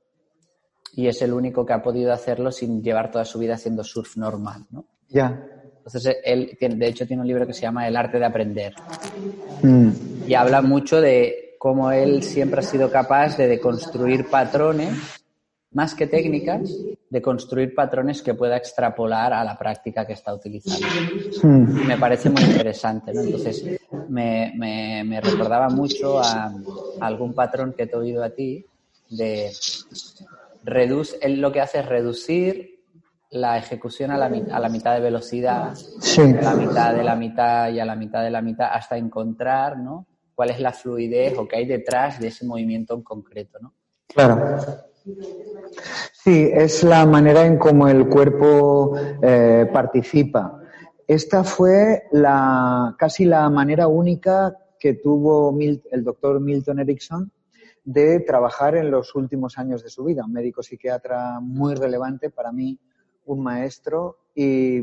y 0.95 1.07
es 1.07 1.23
el 1.23 1.33
único 1.33 1.65
que 1.65 1.73
ha 1.73 1.83
podido 1.83 2.13
hacerlo 2.13 2.51
sin 2.51 2.83
llevar 2.83 3.11
toda 3.11 3.25
su 3.25 3.39
vida 3.39 3.55
haciendo 3.55 3.85
surf 3.85 4.17
normal, 4.17 4.67
¿no? 4.71 4.87
Ya. 5.09 5.47
Entonces, 5.77 6.17
él, 6.25 6.57
de 6.61 6.87
hecho, 6.87 7.07
tiene 7.07 7.23
un 7.23 7.29
libro 7.29 7.47
que 7.47 7.55
se 7.55 7.63
llama 7.63 7.89
El 7.89 7.97
arte 7.97 8.19
de 8.19 8.25
aprender. 8.25 8.75
Mm. 9.63 9.91
Y 10.27 10.35
habla 10.35 10.63
mucho 10.63 11.01
de 11.01 11.42
cómo 11.63 11.93
él 11.93 12.25
siempre 12.25 12.59
ha 12.59 12.65
sido 12.65 12.91
capaz 12.91 13.37
de 13.37 13.47
deconstruir 13.47 14.29
patrones, 14.29 15.23
más 15.71 15.95
que 15.95 16.09
técnicas, 16.09 16.69
de 17.09 17.23
construir 17.23 17.73
patrones 17.73 18.21
que 18.21 18.35
pueda 18.35 18.57
extrapolar 18.57 19.33
a 19.33 19.45
la 19.45 19.57
práctica 19.57 20.05
que 20.05 20.15
está 20.15 20.35
utilizando. 20.35 20.89
Mm. 21.45 21.83
Y 21.83 21.85
me 21.85 21.97
parece 21.99 22.31
muy 22.31 22.43
interesante, 22.43 23.15
¿no? 23.15 23.21
Entonces, 23.21 23.65
me, 24.09 24.53
me, 24.57 25.21
recordaba 25.21 25.69
mucho 25.69 26.19
a 26.19 26.53
algún 26.99 27.33
patrón 27.33 27.75
que 27.79 27.87
te 27.87 27.95
he 27.95 27.99
oído 27.99 28.25
a 28.25 28.31
ti 28.31 28.67
de 29.09 29.53
reduce, 30.65 31.17
él 31.23 31.41
lo 31.41 31.53
que 31.53 31.61
hace 31.61 31.79
es 31.79 31.87
reducir 31.87 32.81
la 33.31 33.57
ejecución 33.57 34.11
a 34.11 34.19
la, 34.19 34.27
a 34.27 34.59
la 34.59 34.69
mitad 34.69 34.95
de 34.95 35.01
velocidad, 35.01 35.75
a 35.77 36.43
la 36.43 36.55
mitad 36.55 36.93
de 36.93 37.05
la 37.05 37.15
mitad 37.15 37.71
y 37.71 37.79
a 37.79 37.85
la 37.85 37.95
mitad 37.95 38.25
de 38.25 38.31
la 38.31 38.43
mitad, 38.43 38.69
hasta 38.73 38.97
encontrar 38.97 39.79
¿no? 39.79 40.07
Cuál 40.43 40.51
es 40.51 40.59
la 40.59 40.73
fluidez 40.73 41.39
o 41.39 41.47
qué 41.47 41.59
hay 41.59 41.67
detrás 41.67 42.19
de 42.19 42.27
ese 42.27 42.45
movimiento 42.45 42.95
en 42.95 43.03
concreto. 43.03 43.61
¿no? 43.61 43.75
Claro. 44.09 44.59
Sí, 46.13 46.51
es 46.53 46.83
la 46.83 47.07
manera 47.07 47.47
en 47.47 47.59
cómo 47.59 47.87
el 47.87 48.09
cuerpo 48.09 48.93
eh, 49.23 49.71
participa. 49.73 50.61
Esta 51.07 51.45
fue 51.45 52.09
la, 52.11 52.97
casi 52.99 53.25
la 53.25 53.49
manera 53.51 53.87
única 53.87 54.53
que 54.81 54.95
tuvo 54.95 55.57
el 55.61 56.03
doctor 56.03 56.41
Milton 56.41 56.81
Erickson 56.81 57.31
de 57.85 58.19
trabajar 58.19 58.75
en 58.75 58.91
los 58.91 59.15
últimos 59.15 59.59
años 59.59 59.85
de 59.85 59.91
su 59.91 60.03
vida. 60.03 60.25
Un 60.25 60.33
médico 60.33 60.61
psiquiatra 60.65 61.39
muy 61.39 61.77
relevante 61.77 62.31
para 62.31 62.51
mí, 62.51 62.81
un 63.27 63.45
maestro, 63.45 64.19
y, 64.35 64.81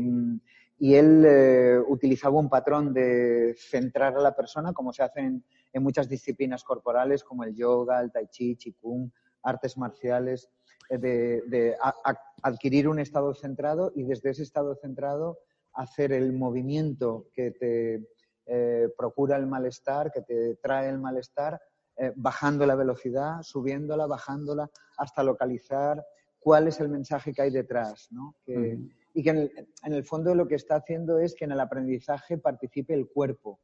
él 0.94 1.24
eh, 1.26 1.78
utilizaba 1.88 2.38
un 2.38 2.48
patrón 2.48 2.94
de 2.94 3.54
centrar 3.58 4.16
a 4.16 4.20
la 4.20 4.34
persona, 4.34 4.72
como 4.72 4.94
se 4.94 5.02
hace 5.02 5.20
en, 5.20 5.44
muchas 5.74 6.08
disciplinas 6.08 6.64
corporales, 6.64 7.22
como 7.22 7.44
el 7.44 7.54
yoga, 7.54 8.00
el 8.00 8.10
tai 8.10 8.28
chi, 8.28 8.56
qigong, 8.56 9.12
artes 9.42 9.76
marciales, 9.76 10.50
eh, 10.88 10.98
de, 10.98 11.76
adquirir 12.42 12.88
un 12.88 12.98
estado 12.98 13.34
centrado 13.34 13.92
y 13.94 14.04
desde 14.04 14.30
ese 14.30 14.42
estado 14.42 14.74
centrado 14.74 15.38
hacer 15.74 16.12
el 16.12 16.32
movimiento 16.32 17.28
que 17.32 17.50
te 17.50 18.08
eh, 18.46 18.88
procura 18.96 19.36
el 19.36 19.46
malestar, 19.46 20.10
que 20.10 20.22
te 20.22 20.56
trae 20.56 20.88
el 20.88 20.98
malestar, 20.98 21.60
eh, 21.96 22.12
bajando 22.16 22.66
la 22.66 22.74
velocidad, 22.74 23.42
subiéndola, 23.42 24.06
bajándola, 24.06 24.70
hasta 24.96 25.22
localizar 25.22 26.04
cuál 26.38 26.68
es 26.68 26.80
el 26.80 26.88
mensaje 26.88 27.32
que 27.32 27.42
hay 27.42 27.50
detrás. 27.50 28.08
¿no? 28.10 28.34
Y 29.12 29.22
que 29.22 29.30
en 29.30 29.92
el, 29.92 30.04
fondo 30.04 30.34
lo 30.34 30.46
que 30.46 30.54
está 30.54 30.76
haciendo 30.76 31.18
es 31.18 31.34
que 31.34 31.44
en 31.44 31.52
el 31.52 31.60
aprendizaje 31.60 32.38
participe 32.38 32.94
el 32.94 33.08
cuerpo, 33.08 33.60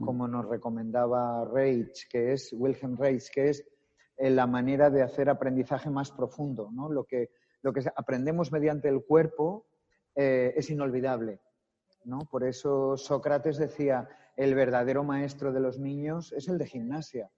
como 0.00 0.26
nos 0.28 0.48
recomendaba 0.48 1.44
Reich, 1.44 2.08
que 2.08 2.32
es 2.32 2.52
Wilhelm 2.52 2.96
Reich, 2.96 3.30
que 3.32 3.50
es 3.50 3.64
eh, 4.16 4.30
la 4.30 4.46
manera 4.46 4.90
de 4.90 5.02
hacer 5.02 5.28
aprendizaje 5.28 5.90
más 5.90 6.10
profundo. 6.10 6.70
¿no? 6.72 6.90
Lo, 6.90 7.04
que, 7.04 7.30
lo 7.62 7.72
que 7.72 7.82
aprendemos 7.94 8.50
mediante 8.50 8.88
el 8.88 9.04
cuerpo 9.04 9.66
eh, 10.14 10.52
es 10.56 10.70
inolvidable. 10.70 11.40
¿no? 12.04 12.20
Por 12.30 12.44
eso 12.44 12.96
Sócrates 12.96 13.58
decía, 13.58 14.08
el 14.36 14.54
verdadero 14.54 15.04
maestro 15.04 15.52
de 15.52 15.60
los 15.60 15.78
niños 15.78 16.32
es 16.32 16.48
el 16.48 16.58
de 16.58 16.66
gimnasia. 16.66 17.30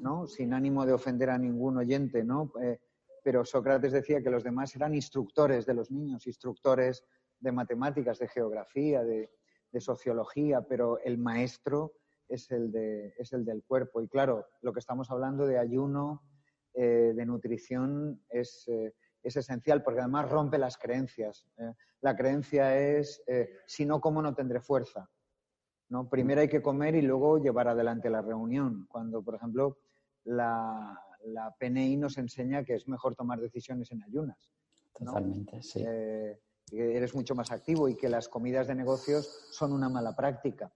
¿no? 0.00 0.26
Sin 0.26 0.54
ánimo 0.54 0.86
de 0.86 0.92
ofender 0.92 1.30
a 1.30 1.38
ningún 1.38 1.78
oyente, 1.78 2.22
¿no? 2.24 2.52
Eh, 2.62 2.78
pero 3.22 3.44
Sócrates 3.44 3.92
decía 3.92 4.22
que 4.22 4.30
los 4.30 4.42
demás 4.42 4.74
eran 4.74 4.94
instructores 4.94 5.64
de 5.64 5.74
los 5.74 5.90
niños, 5.90 6.26
instructores 6.26 7.04
de 7.38 7.52
matemáticas, 7.52 8.18
de 8.18 8.28
geografía, 8.28 9.02
de, 9.04 9.30
sociología, 9.78 10.60
pero 10.60 10.98
el 10.98 11.16
maestro 11.16 11.94
es 12.28 12.50
el, 12.50 12.70
de, 12.70 13.14
es 13.16 13.32
el 13.32 13.42
del 13.42 13.64
cuerpo. 13.64 14.02
Y 14.02 14.08
claro, 14.08 14.46
lo 14.60 14.70
que 14.70 14.80
estamos 14.80 15.10
hablando 15.10 15.46
de 15.46 15.58
ayuno, 15.58 16.22
eh, 16.74 17.14
de 17.14 17.24
nutrición, 17.24 18.22
es, 18.28 18.68
eh, 18.68 18.92
es, 19.22 19.36
esencial 19.36 19.82
porque 19.82 20.00
además 20.00 20.30
rompe 20.30 20.58
las 20.58 20.76
creencias. 20.76 21.46
la 22.02 22.14
creencia 22.14 22.78
es, 22.78 23.22
si 23.66 23.86
no 23.86 24.02
como 24.02 24.20
no 24.20 24.34
tendré 24.34 24.60
fuerza. 24.60 25.08
¿no? 25.88 26.10
Primero 26.10 26.42
hay 26.42 26.48
que 26.48 26.60
comer 26.60 26.94
y 26.94 27.02
luego 27.02 27.38
llevar 27.38 27.68
adelante 27.68 28.10
la 28.10 28.20
reunión. 28.20 28.86
Cuando, 28.90 29.22
por 29.22 29.36
ejemplo, 29.36 29.78
la, 30.24 31.02
PNI 31.58 31.96
nos 31.96 32.18
enseña 32.18 32.64
que 32.64 32.74
es 32.74 32.88
mejor 32.88 33.14
tomar 33.14 33.40
decisiones 33.40 33.90
en 33.92 34.02
ayunas. 34.02 34.52
Totalmente, 34.92 35.62
sí. 35.62 35.84
Eh, 35.86 36.38
eres 36.70 37.14
mucho 37.14 37.34
más 37.34 37.50
activo 37.50 37.88
y 37.88 37.96
que 37.96 38.08
las 38.08 38.28
comidas 38.28 38.66
de 38.66 38.74
negocios 38.74 39.48
son 39.50 39.72
una 39.72 39.88
mala 39.88 40.14
práctica, 40.14 40.72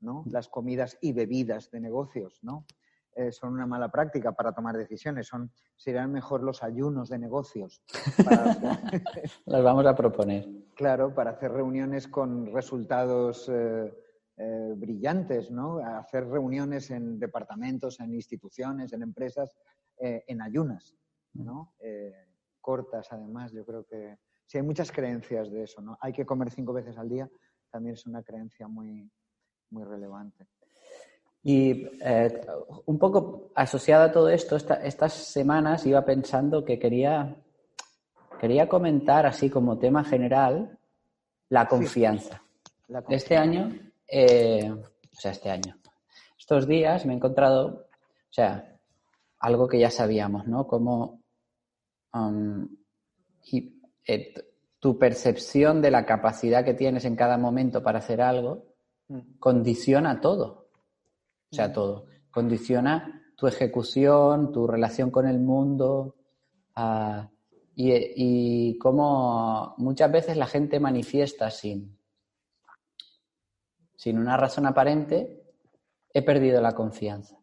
¿no? 0.00 0.24
Las 0.30 0.48
comidas 0.48 0.98
y 1.00 1.12
bebidas 1.12 1.70
de 1.70 1.80
negocios, 1.80 2.38
¿no? 2.42 2.64
eh, 3.16 3.32
son 3.32 3.54
una 3.54 3.66
mala 3.66 3.88
práctica 3.88 4.32
para 4.32 4.52
tomar 4.52 4.76
decisiones. 4.76 5.26
Son, 5.26 5.50
serían 5.74 6.12
mejor 6.12 6.42
los 6.42 6.62
ayunos 6.62 7.08
de 7.08 7.18
negocios. 7.18 7.82
Los 9.46 9.64
vamos 9.64 9.86
a 9.86 9.96
proponer. 9.96 10.46
Claro, 10.74 11.14
para 11.14 11.30
hacer 11.30 11.50
reuniones 11.50 12.06
con 12.06 12.52
resultados 12.52 13.48
eh, 13.48 13.92
eh, 14.36 14.74
brillantes, 14.76 15.50
¿no? 15.50 15.78
Hacer 15.78 16.28
reuniones 16.28 16.90
en 16.90 17.18
departamentos, 17.18 18.00
en 18.00 18.14
instituciones, 18.14 18.92
en 18.92 19.02
empresas, 19.02 19.56
en 19.98 20.42
ayunas, 20.42 20.94
¿no? 21.34 21.72
cortas, 22.60 23.06
además, 23.12 23.52
yo 23.52 23.64
creo 23.64 23.84
que 23.84 24.18
sí 24.44 24.58
hay 24.58 24.64
muchas 24.64 24.90
creencias 24.90 25.50
de 25.52 25.62
eso, 25.62 25.80
¿no? 25.80 25.96
Hay 26.00 26.12
que 26.12 26.26
comer 26.26 26.50
cinco 26.50 26.72
veces 26.72 26.98
al 26.98 27.08
día, 27.08 27.30
también 27.70 27.94
es 27.94 28.06
una 28.06 28.24
creencia 28.24 28.66
muy, 28.66 29.08
muy 29.70 29.84
relevante. 29.84 30.46
Y 31.44 31.86
eh, 32.02 32.40
un 32.86 32.98
poco 32.98 33.52
asociada 33.54 34.06
a 34.06 34.12
todo 34.12 34.28
esto, 34.30 34.56
estas 34.56 35.12
semanas 35.12 35.86
iba 35.86 36.04
pensando 36.04 36.64
que 36.64 36.76
quería, 36.76 37.36
quería 38.40 38.68
comentar, 38.68 39.26
así 39.26 39.48
como 39.48 39.78
tema 39.78 40.02
general, 40.02 40.76
la 41.50 41.68
confianza. 41.68 42.42
Este 43.08 43.36
año, 43.36 43.78
eh, 44.08 44.68
o 44.72 45.20
sea, 45.20 45.30
este 45.30 45.50
año, 45.50 45.76
estos 46.36 46.66
días 46.66 47.06
me 47.06 47.12
he 47.12 47.16
encontrado, 47.16 47.86
o 47.92 48.32
sea, 48.32 48.75
algo 49.46 49.68
que 49.68 49.78
ya 49.78 49.90
sabíamos, 49.90 50.48
¿no? 50.48 50.66
Como 50.66 51.22
um, 52.12 52.66
eh, 53.52 54.34
tu 54.80 54.98
percepción 54.98 55.80
de 55.80 55.92
la 55.92 56.04
capacidad 56.04 56.64
que 56.64 56.74
tienes 56.74 57.04
en 57.04 57.14
cada 57.14 57.38
momento 57.38 57.80
para 57.80 58.00
hacer 58.00 58.20
algo 58.20 58.74
mm. 59.08 59.38
condiciona 59.38 60.20
todo. 60.20 60.68
O 61.52 61.54
sea, 61.54 61.72
todo. 61.72 62.06
Condiciona 62.30 63.22
tu 63.36 63.46
ejecución, 63.46 64.50
tu 64.50 64.66
relación 64.66 65.12
con 65.12 65.28
el 65.28 65.38
mundo. 65.38 66.16
Ah, 66.74 67.30
y, 67.76 67.92
y 68.16 68.78
cómo 68.78 69.74
muchas 69.78 70.10
veces 70.10 70.36
la 70.36 70.46
gente 70.46 70.80
manifiesta 70.80 71.50
sin, 71.50 71.96
sin 73.94 74.18
una 74.18 74.36
razón 74.36 74.66
aparente, 74.66 75.40
he 76.12 76.22
perdido 76.22 76.60
la 76.60 76.74
confianza. 76.74 77.38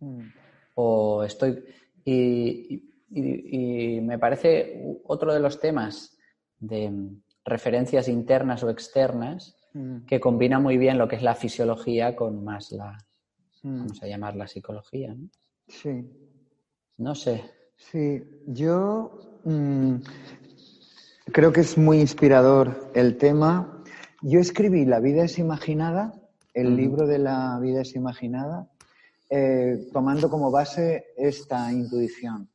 Mm. 0.00 0.45
O 0.76 1.24
estoy. 1.24 1.62
Y, 2.04 2.82
y, 3.10 4.00
me 4.00 4.18
parece 4.18 5.00
otro 5.04 5.34
de 5.34 5.40
los 5.40 5.58
temas 5.60 6.16
de 6.58 6.92
referencias 7.44 8.08
internas 8.08 8.62
o 8.62 8.70
externas 8.70 9.56
mm. 9.74 10.06
que 10.06 10.20
combina 10.20 10.58
muy 10.60 10.78
bien 10.78 10.98
lo 10.98 11.08
que 11.08 11.16
es 11.16 11.22
la 11.22 11.34
fisiología 11.34 12.14
con 12.14 12.44
más 12.44 12.70
la, 12.72 12.96
Mm. 13.66 13.78
vamos 13.78 14.02
a 14.02 14.06
llamar 14.06 14.36
la 14.36 14.46
psicología, 14.46 15.12
¿no? 15.14 15.28
Sí. 15.66 16.08
No 16.98 17.14
sé. 17.14 17.42
Sí, 17.76 18.22
yo 18.46 19.40
mm, 19.44 19.96
creo 21.32 21.52
que 21.52 21.60
es 21.60 21.76
muy 21.76 22.00
inspirador 22.00 22.90
el 22.94 23.16
tema. 23.18 23.82
Yo 24.22 24.38
escribí 24.38 24.84
La 24.84 25.00
vida 25.00 25.24
es 25.24 25.38
imaginada, 25.38 26.14
el 26.54 26.76
libro 26.76 27.06
de 27.06 27.18
la 27.18 27.58
vida 27.60 27.82
es 27.82 27.94
imaginada, 27.96 28.70
eh, 29.28 29.88
tomando 29.92 30.30
como 30.30 30.50
base 30.50 31.06
esta 31.16 31.72
intuición, 31.72 32.48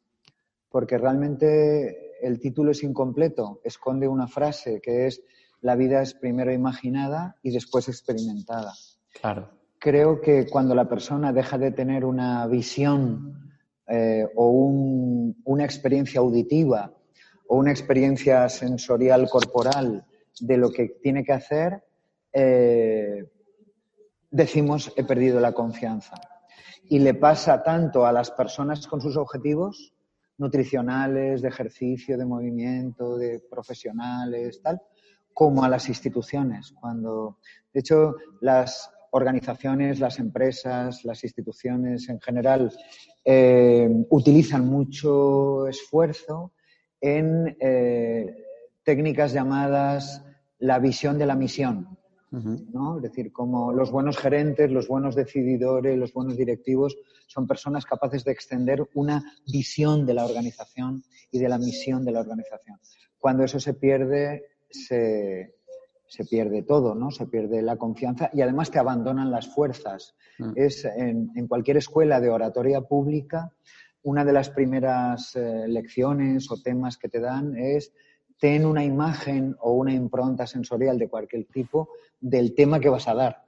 porque 0.70 0.98
realmente 0.98 2.18
el 2.22 2.40
título 2.40 2.72
es 2.72 2.84
incompleto, 2.84 3.62
esconde 3.64 4.08
una 4.08 4.28
frase 4.28 4.80
que 4.82 5.08
es 5.08 5.22
la 5.62 5.76
vida 5.76 6.02
es 6.02 6.14
primero 6.14 6.52
imaginada 6.52 7.38
y 7.44 7.52
después 7.52 7.88
experimentada. 7.88 8.74
Claro 9.22 9.62
creo 9.82 10.22
que 10.22 10.46
cuando 10.46 10.76
la 10.76 10.88
persona 10.88 11.34
deja 11.34 11.58
de 11.58 11.72
tener 11.72 12.06
una 12.06 12.46
visión 12.46 13.52
eh, 13.88 14.28
o 14.36 14.52
una 14.52 15.66
experiencia 15.66 16.20
auditiva 16.20 16.94
o 17.48 17.58
una 17.58 17.72
experiencia 17.72 18.48
sensorial 18.48 19.28
corporal 19.28 20.06
de 20.40 20.58
lo 20.58 20.72
que 20.72 21.00
tiene 21.02 21.24
que 21.24 21.34
hacer, 21.34 21.84
eh, 22.32 23.26
decimos 24.30 24.94
he 24.96 25.04
perdido 25.04 25.40
la 25.40 25.52
confianza. 25.52 26.16
Y 26.92 27.00
le 27.00 27.14
pasa 27.14 27.64
tanto 27.64 28.06
a 28.06 28.12
las 28.12 28.32
personas 28.32 28.86
con 28.86 29.00
sus 29.00 29.16
objetivos 29.16 29.94
nutricionales, 30.38 31.42
de 31.42 31.48
ejercicio, 31.48 32.18
de 32.18 32.26
movimiento, 32.26 33.16
de 33.16 33.40
profesionales, 33.50 34.60
tal, 34.62 34.82
como 35.34 35.64
a 35.64 35.70
las 35.70 35.88
instituciones. 35.88 36.74
Cuando, 36.74 37.38
de 37.72 37.80
hecho, 37.80 38.16
las 38.42 38.92
organizaciones, 39.12 40.02
las 40.02 40.20
empresas, 40.20 41.06
las 41.06 41.24
instituciones 41.24 42.10
en 42.10 42.20
general 42.20 42.74
eh, 43.24 43.90
utilizan 44.10 44.66
mucho 44.66 45.68
esfuerzo 45.68 46.52
en 47.00 47.56
eh, 47.62 48.36
técnicas 48.84 49.32
llamadas 49.32 50.26
la 50.60 50.78
visión 50.80 51.18
de 51.18 51.26
la 51.26 51.36
misión. 51.36 51.98
¿No? 52.32 52.98
Es 52.98 53.04
decir, 53.04 53.32
como 53.34 53.74
los 53.74 53.92
buenos 53.92 54.18
gerentes, 54.18 54.72
los 54.72 54.88
buenos 54.88 55.16
decididores, 55.16 55.98
los 55.98 56.14
buenos 56.14 56.38
directivos 56.38 56.98
son 57.28 57.46
personas 57.46 57.86
capaces 57.86 58.24
de 58.24 58.32
extender 58.32 58.88
una 58.94 59.24
visión 59.52 60.06
de 60.06 60.14
la 60.14 60.26
organización 60.26 61.04
y 61.30 61.40
de 61.40 61.50
la 61.50 61.58
misión 61.58 62.06
de 62.06 62.12
la 62.12 62.22
organización. 62.22 62.80
Cuando 63.20 63.44
eso 63.44 63.60
se 63.60 63.74
pierde, 63.74 64.46
se, 64.70 65.56
se 66.08 66.26
pierde 66.26 66.64
todo, 66.64 66.96
¿no? 66.96 67.12
Se 67.12 67.26
pierde 67.26 67.62
la 67.62 67.78
confianza 67.78 68.30
y 68.34 68.42
además 68.42 68.72
te 68.72 68.80
abandonan 68.80 69.32
las 69.32 69.48
fuerzas. 69.48 70.16
Mm. 70.40 70.52
Es 70.56 70.86
en, 70.86 71.48
cualquier 71.48 71.78
escuela 71.78 72.20
de 72.20 72.30
oratoria 72.30 72.82
pública, 72.82 73.52
una 74.04 74.26
de 74.26 74.34
las 74.34 74.50
primeras 74.50 75.36
eh, 75.36 75.68
lecciones 75.68 76.50
o 76.52 76.62
temas 76.62 76.98
que 76.98 77.08
te 77.08 77.20
dan 77.20 77.56
es 77.56 77.94
ten 78.42 78.66
una 78.66 78.84
imagen 78.84 79.56
o 79.60 79.74
una 79.74 79.94
impronta 79.94 80.48
sensorial 80.48 80.98
de 80.98 81.08
cualquier 81.08 81.46
tipo 81.46 81.90
del 82.20 82.56
tema 82.56 82.80
que 82.80 82.90
vas 82.90 83.08
a 83.08 83.14
dar, 83.14 83.46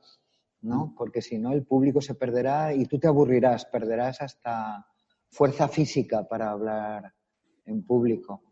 ¿no? 0.61 0.85
Mm. 0.85 0.95
Porque 0.95 1.19
si 1.19 1.39
no, 1.39 1.51
el 1.51 1.63
público 1.63 1.99
se 1.99 2.13
perderá 2.13 2.75
y 2.75 2.85
tú 2.85 2.99
te 2.99 3.07
aburrirás, 3.07 3.65
perderás 3.65 4.21
hasta 4.21 4.85
fuerza 5.31 5.67
física 5.67 6.27
para 6.27 6.51
hablar 6.51 7.11
en 7.65 7.81
público. 7.81 8.43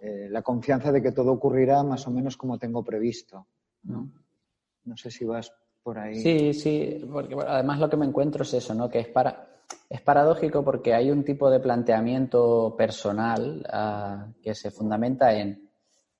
Eh, 0.00 0.28
la 0.30 0.42
confianza 0.42 0.92
de 0.92 1.02
que 1.02 1.10
todo 1.10 1.32
ocurrirá 1.32 1.82
más 1.82 2.06
o 2.06 2.12
menos 2.12 2.36
como 2.36 2.60
tengo 2.60 2.84
previsto. 2.84 3.48
¿no? 3.82 4.08
no 4.84 4.96
sé 4.96 5.10
si 5.10 5.24
vas 5.24 5.52
por 5.82 5.98
ahí. 5.98 6.14
Sí, 6.14 6.54
sí, 6.54 7.04
porque 7.10 7.34
además 7.44 7.80
lo 7.80 7.90
que 7.90 7.96
me 7.96 8.06
encuentro 8.06 8.44
es 8.44 8.54
eso, 8.54 8.72
¿no? 8.72 8.88
Que 8.88 9.00
es 9.00 9.08
para 9.08 9.55
es 9.88 10.00
paradójico 10.00 10.64
porque 10.64 10.94
hay 10.94 11.10
un 11.10 11.24
tipo 11.24 11.50
de 11.50 11.60
planteamiento 11.60 12.74
personal 12.76 13.64
ah, 13.70 14.28
que 14.42 14.54
se 14.54 14.70
fundamenta 14.70 15.34
en 15.34 15.66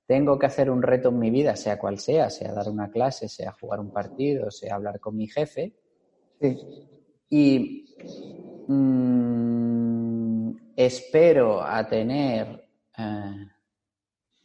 tengo 0.07 0.39
que 0.39 0.47
hacer 0.47 0.71
un 0.71 0.83
reto 0.83 1.09
en 1.09 1.19
mi 1.19 1.31
vida, 1.31 1.57
sea 1.57 1.79
cual 1.79 1.99
sea, 1.99 2.31
sea 2.31 2.53
dar 2.53 2.69
una 2.69 2.91
clase, 2.91 3.29
sea 3.29 3.51
jugar 3.53 3.81
un 3.81 3.91
partido, 3.91 4.53
sea 4.53 4.77
hablar 4.77 5.01
con 5.01 5.17
mi 5.17 5.27
jefe. 5.27 5.75
Sí. 6.41 6.57
Y 7.29 7.97
mm, 8.69 10.51
espero 10.77 11.61
a 11.61 11.85
tener 11.89 12.69
eh, 12.97 13.47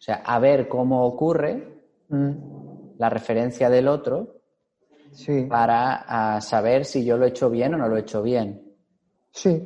o 0.02 0.04
sea, 0.04 0.24
a 0.26 0.40
ver 0.40 0.68
cómo 0.68 1.06
ocurre 1.06 1.84
mm. 2.10 2.32
la 2.98 3.08
referencia 3.08 3.70
del 3.70 3.88
otro 3.88 4.42
para 5.48 6.42
saber 6.42 6.86
si 6.86 7.06
yo 7.06 7.18
lo 7.18 7.26
he 7.26 7.30
hecho 7.30 7.52
bien 7.52 7.76
o 7.76 7.78
no 7.78 7.88
lo 7.88 7.98
he 7.98 8.00
hecho 8.00 8.24
bien. 8.24 8.71
Sí. 9.32 9.66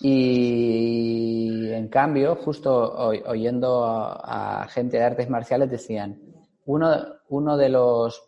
Y 0.00 1.72
en 1.72 1.88
cambio, 1.88 2.36
justo 2.36 2.94
oyendo 3.26 3.84
a, 3.84 4.66
gente 4.68 4.98
de 4.98 5.04
artes 5.04 5.28
marciales 5.28 5.70
decían, 5.70 6.20
uno, 6.66 6.90
uno 7.28 7.56
de 7.56 7.68
los 7.68 8.22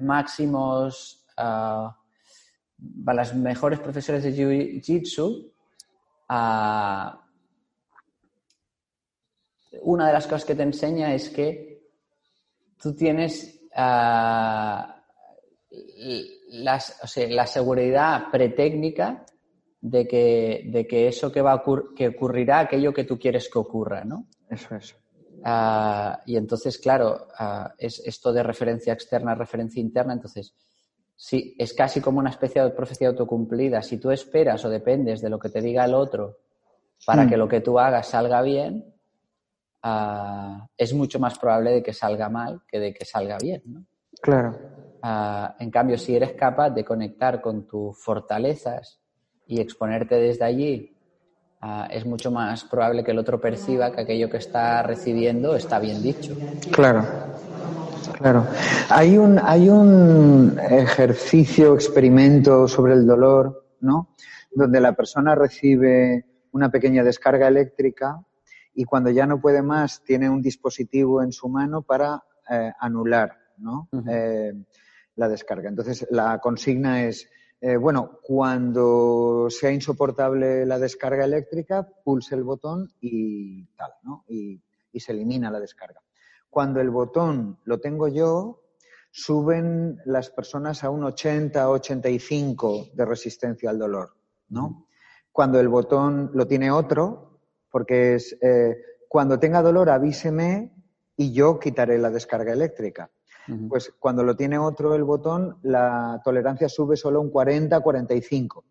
máximos, 0.00 1.26
uh, 1.38 1.90
las 3.12 3.34
mejores 3.34 3.80
profesores 3.80 4.22
de 4.22 4.32
Jiu-Jitsu, 4.34 5.52
uh, 6.28 7.20
una 9.82 10.06
de 10.06 10.12
las 10.12 10.26
cosas 10.26 10.44
que 10.44 10.54
te 10.54 10.62
enseña 10.62 11.14
es 11.14 11.30
que 11.30 11.82
tú 12.80 12.94
tienes 12.94 13.60
ah, 13.74 14.99
la 15.70 17.46
seguridad 17.46 18.30
pretécnica 18.30 19.24
de 19.80 20.06
que, 20.06 20.64
de 20.66 20.86
que 20.86 21.08
eso 21.08 21.32
que, 21.32 21.40
va 21.40 21.62
que 21.96 22.08
ocurrirá, 22.08 22.60
aquello 22.60 22.92
que 22.92 23.04
tú 23.04 23.18
quieres 23.18 23.48
que 23.48 23.58
ocurra, 23.58 24.04
¿no? 24.04 24.26
Eso 24.48 24.74
es. 24.74 24.96
Ah, 25.42 26.20
y 26.26 26.36
entonces, 26.36 26.78
claro, 26.78 27.28
ah, 27.38 27.72
es 27.78 28.00
esto 28.04 28.32
de 28.32 28.42
referencia 28.42 28.92
externa, 28.92 29.34
referencia 29.34 29.80
interna, 29.80 30.12
entonces, 30.12 30.54
sí, 31.16 31.54
es 31.58 31.72
casi 31.72 32.00
como 32.00 32.18
una 32.18 32.30
especie 32.30 32.62
de 32.62 32.70
profecía 32.70 33.08
autocumplida. 33.08 33.82
Si 33.82 33.98
tú 33.98 34.10
esperas 34.10 34.64
o 34.64 34.68
dependes 34.68 35.20
de 35.22 35.30
lo 35.30 35.38
que 35.38 35.48
te 35.48 35.62
diga 35.62 35.84
el 35.84 35.94
otro 35.94 36.38
para 37.06 37.26
que 37.26 37.36
lo 37.36 37.48
que 37.48 37.62
tú 37.62 37.78
hagas 37.78 38.08
salga 38.08 38.42
bien, 38.42 38.84
es 40.76 40.92
mucho 40.92 41.18
más 41.18 41.38
probable 41.38 41.70
de 41.70 41.82
que 41.82 41.94
salga 41.94 42.28
mal 42.28 42.60
que 42.68 42.78
de 42.78 42.92
que 42.92 43.06
salga 43.06 43.38
bien. 43.38 43.62
¿no? 43.64 43.84
Claro. 44.20 44.79
Ah, 45.02 45.56
en 45.58 45.70
cambio, 45.70 45.96
si 45.96 46.14
eres 46.14 46.32
capaz 46.32 46.70
de 46.70 46.84
conectar 46.84 47.40
con 47.40 47.66
tus 47.66 47.96
fortalezas 47.98 49.00
y 49.46 49.60
exponerte 49.60 50.16
desde 50.16 50.44
allí, 50.44 50.96
ah, 51.60 51.88
es 51.90 52.04
mucho 52.04 52.30
más 52.30 52.64
probable 52.64 53.02
que 53.02 53.12
el 53.12 53.18
otro 53.18 53.40
perciba 53.40 53.90
que 53.92 54.02
aquello 54.02 54.28
que 54.28 54.36
está 54.36 54.82
recibiendo 54.82 55.56
está 55.56 55.78
bien 55.78 56.02
dicho. 56.02 56.34
Claro, 56.70 57.04
claro. 58.18 58.46
Hay 58.90 59.16
un, 59.16 59.40
hay 59.42 59.68
un 59.68 60.58
ejercicio, 60.58 61.74
experimento 61.74 62.68
sobre 62.68 62.94
el 62.94 63.06
dolor, 63.06 63.64
¿no? 63.80 64.14
Donde 64.52 64.80
la 64.80 64.92
persona 64.92 65.34
recibe 65.34 66.26
una 66.52 66.70
pequeña 66.70 67.02
descarga 67.02 67.48
eléctrica 67.48 68.22
y 68.74 68.84
cuando 68.84 69.10
ya 69.10 69.26
no 69.26 69.40
puede 69.40 69.62
más 69.62 70.02
tiene 70.04 70.28
un 70.28 70.42
dispositivo 70.42 71.22
en 71.22 71.32
su 71.32 71.48
mano 71.48 71.82
para 71.82 72.22
eh, 72.50 72.72
anular, 72.80 73.36
¿no? 73.58 73.88
La 75.16 75.28
descarga. 75.28 75.68
Entonces, 75.68 76.06
la 76.10 76.38
consigna 76.38 77.04
es, 77.04 77.28
eh, 77.60 77.76
bueno, 77.76 78.18
cuando 78.22 79.48
sea 79.50 79.70
insoportable 79.70 80.64
la 80.64 80.78
descarga 80.78 81.24
eléctrica, 81.24 81.86
pulse 82.04 82.34
el 82.34 82.44
botón 82.44 82.90
y 83.00 83.66
tal, 83.76 83.92
¿no? 84.02 84.24
Y, 84.28 84.62
se 84.92 85.12
elimina 85.12 85.50
la 85.50 85.60
descarga. 85.60 86.02
Cuando 86.50 86.80
el 86.80 86.90
botón 86.90 87.58
lo 87.64 87.78
tengo 87.78 88.08
yo, 88.08 88.64
suben 89.12 89.98
las 90.04 90.30
personas 90.30 90.82
a 90.84 90.90
un 90.90 91.02
80-85 91.02 92.92
de 92.92 93.04
resistencia 93.04 93.70
al 93.70 93.78
dolor, 93.78 94.16
¿no? 94.48 94.88
Cuando 95.32 95.60
el 95.60 95.68
botón 95.68 96.32
lo 96.34 96.46
tiene 96.46 96.70
otro, 96.70 97.40
porque 97.70 98.16
es, 98.16 98.36
eh, 98.42 98.76
cuando 99.08 99.38
tenga 99.38 99.62
dolor 99.62 99.90
avíseme 99.90 100.72
y 101.16 101.32
yo 101.32 101.58
quitaré 101.58 101.98
la 101.98 102.10
descarga 102.10 102.52
eléctrica. 102.52 103.10
Pues 103.68 103.92
cuando 103.98 104.22
lo 104.22 104.36
tiene 104.36 104.58
otro 104.58 104.94
el 104.94 105.04
botón, 105.04 105.58
la 105.62 106.20
tolerancia 106.24 106.68
sube 106.68 106.96
solo 106.96 107.20
un 107.20 107.32
40-45. 107.32 108.62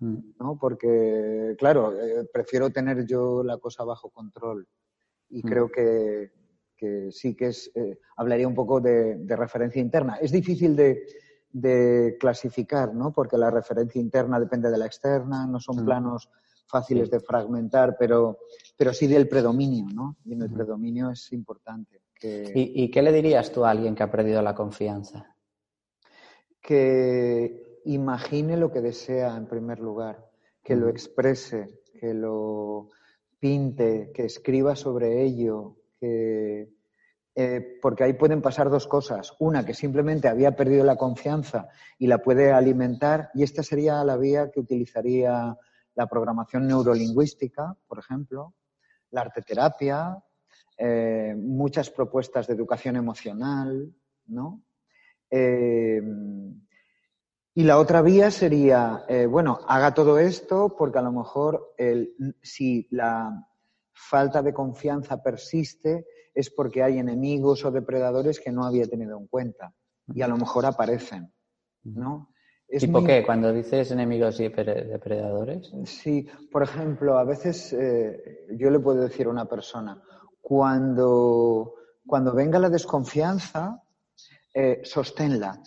Mm. 0.00 0.16
¿no? 0.38 0.58
Porque, 0.58 1.54
claro, 1.58 1.98
eh, 1.98 2.28
prefiero 2.32 2.70
tener 2.70 3.06
yo 3.06 3.42
la 3.42 3.58
cosa 3.58 3.84
bajo 3.84 4.10
control. 4.10 4.66
Y 5.30 5.38
mm. 5.38 5.48
creo 5.48 5.70
que, 5.70 6.32
sí 7.10 7.34
que 7.34 7.46
es, 7.46 7.70
eh, 7.74 7.98
hablaría 8.16 8.46
un 8.46 8.54
poco 8.54 8.80
de, 8.80 9.16
referencia 9.28 9.80
interna. 9.80 10.16
Es 10.16 10.32
difícil 10.32 10.76
de, 10.76 12.16
clasificar, 12.18 12.94
¿no? 12.94 13.12
Porque 13.12 13.38
la 13.38 13.50
referencia 13.50 14.00
interna 14.00 14.40
depende 14.40 14.70
de 14.70 14.76
la 14.76 14.86
externa, 14.86 15.46
no 15.46 15.60
son 15.60 15.84
planos 15.84 16.28
fáciles 16.66 17.08
de 17.10 17.20
fragmentar, 17.20 17.96
pero, 17.96 18.38
pero 18.76 18.92
sí 18.92 19.06
del 19.06 19.28
predominio, 19.28 19.86
¿no? 19.94 20.16
Y 20.24 20.32
en 20.32 20.42
el 20.42 20.50
predominio 20.50 21.10
es 21.10 21.32
importante. 21.32 22.03
¿Y, 22.54 22.90
qué 22.90 23.02
le 23.02 23.12
dirías 23.12 23.52
tú 23.52 23.64
a 23.64 23.70
alguien 23.70 23.94
que 23.94 24.02
ha 24.02 24.10
perdido 24.10 24.40
la 24.42 24.54
confianza? 24.54 25.36
Que 26.60 27.80
imagine 27.84 28.56
lo 28.56 28.72
que 28.72 28.80
desea 28.80 29.36
en 29.36 29.46
primer 29.46 29.80
lugar, 29.80 30.30
que 30.62 30.76
lo 30.76 30.88
exprese, 30.88 31.82
que 32.00 32.14
lo 32.14 32.88
pinte, 33.38 34.10
que 34.14 34.24
escriba 34.24 34.74
sobre 34.74 35.22
ello, 35.22 35.76
que, 36.00 36.70
eh, 37.34 37.78
porque 37.82 38.04
ahí 38.04 38.14
pueden 38.14 38.40
pasar 38.40 38.70
dos 38.70 38.86
cosas. 38.86 39.34
Una, 39.38 39.66
que 39.66 39.74
simplemente 39.74 40.28
había 40.28 40.56
perdido 40.56 40.84
la 40.84 40.96
confianza 40.96 41.68
y 41.98 42.06
la 42.06 42.18
puede 42.18 42.52
alimentar, 42.52 43.30
y 43.34 43.42
esta 43.42 43.62
sería 43.62 44.02
la 44.04 44.16
vía 44.16 44.50
que 44.50 44.60
utilizaría 44.60 45.56
la 45.94 46.06
programación 46.06 46.66
neurolingüística, 46.66 47.76
por 47.86 47.98
ejemplo, 47.98 48.54
la 49.10 49.22
arteterapia, 49.22 50.24
eh, 50.76 51.36
muchas 51.36 51.88
propuestas 51.88 52.48
de 52.48 52.54
educación 52.54 52.96
emocional, 52.96 53.94
¿no? 54.26 54.62
Eh, 55.30 56.02
y 57.54 57.62
la 57.62 57.78
otra 57.78 58.02
vía 58.02 58.32
sería, 58.32 59.04
eh, 59.08 59.26
bueno, 59.26 59.60
haga 59.68 59.94
todo 59.94 60.18
esto 60.18 60.74
porque 60.76 60.98
a 60.98 61.02
lo 61.02 61.12
mejor 61.12 61.74
si 62.42 62.88
la 62.90 63.46
falta 63.92 64.42
de 64.42 64.52
confianza 64.52 65.22
persiste 65.22 66.06
es 66.34 66.50
porque 66.50 66.82
hay 66.82 66.98
enemigos 66.98 67.64
o 67.64 67.70
depredadores 67.70 68.40
que 68.40 68.50
no 68.50 68.64
había 68.64 68.88
tenido 68.88 69.16
en 69.16 69.28
cuenta 69.28 69.72
y 70.12 70.22
a 70.22 70.28
lo 70.28 70.36
mejor 70.36 70.66
aparecen, 70.66 71.32
¿no? 71.84 72.30
¿Y 72.68 72.88
por 72.88 73.06
qué? 73.06 73.22
Cuando 73.24 73.52
dices 73.52 73.92
enemigos 73.92 74.40
y 74.40 74.48
depredadores. 74.48 75.72
Sí, 75.84 76.26
por 76.50 76.64
ejemplo, 76.64 77.16
a 77.16 77.22
veces 77.22 77.70
yo 77.70 78.70
le 78.70 78.80
puedo 78.80 79.02
decir 79.02 79.26
a 79.26 79.30
una 79.30 79.44
persona, 79.44 80.02
cuando, 80.44 81.74
cuando 82.06 82.34
venga 82.34 82.58
la 82.58 82.68
desconfianza, 82.68 83.82
eh, 84.52 84.82
sosténla. 84.84 85.58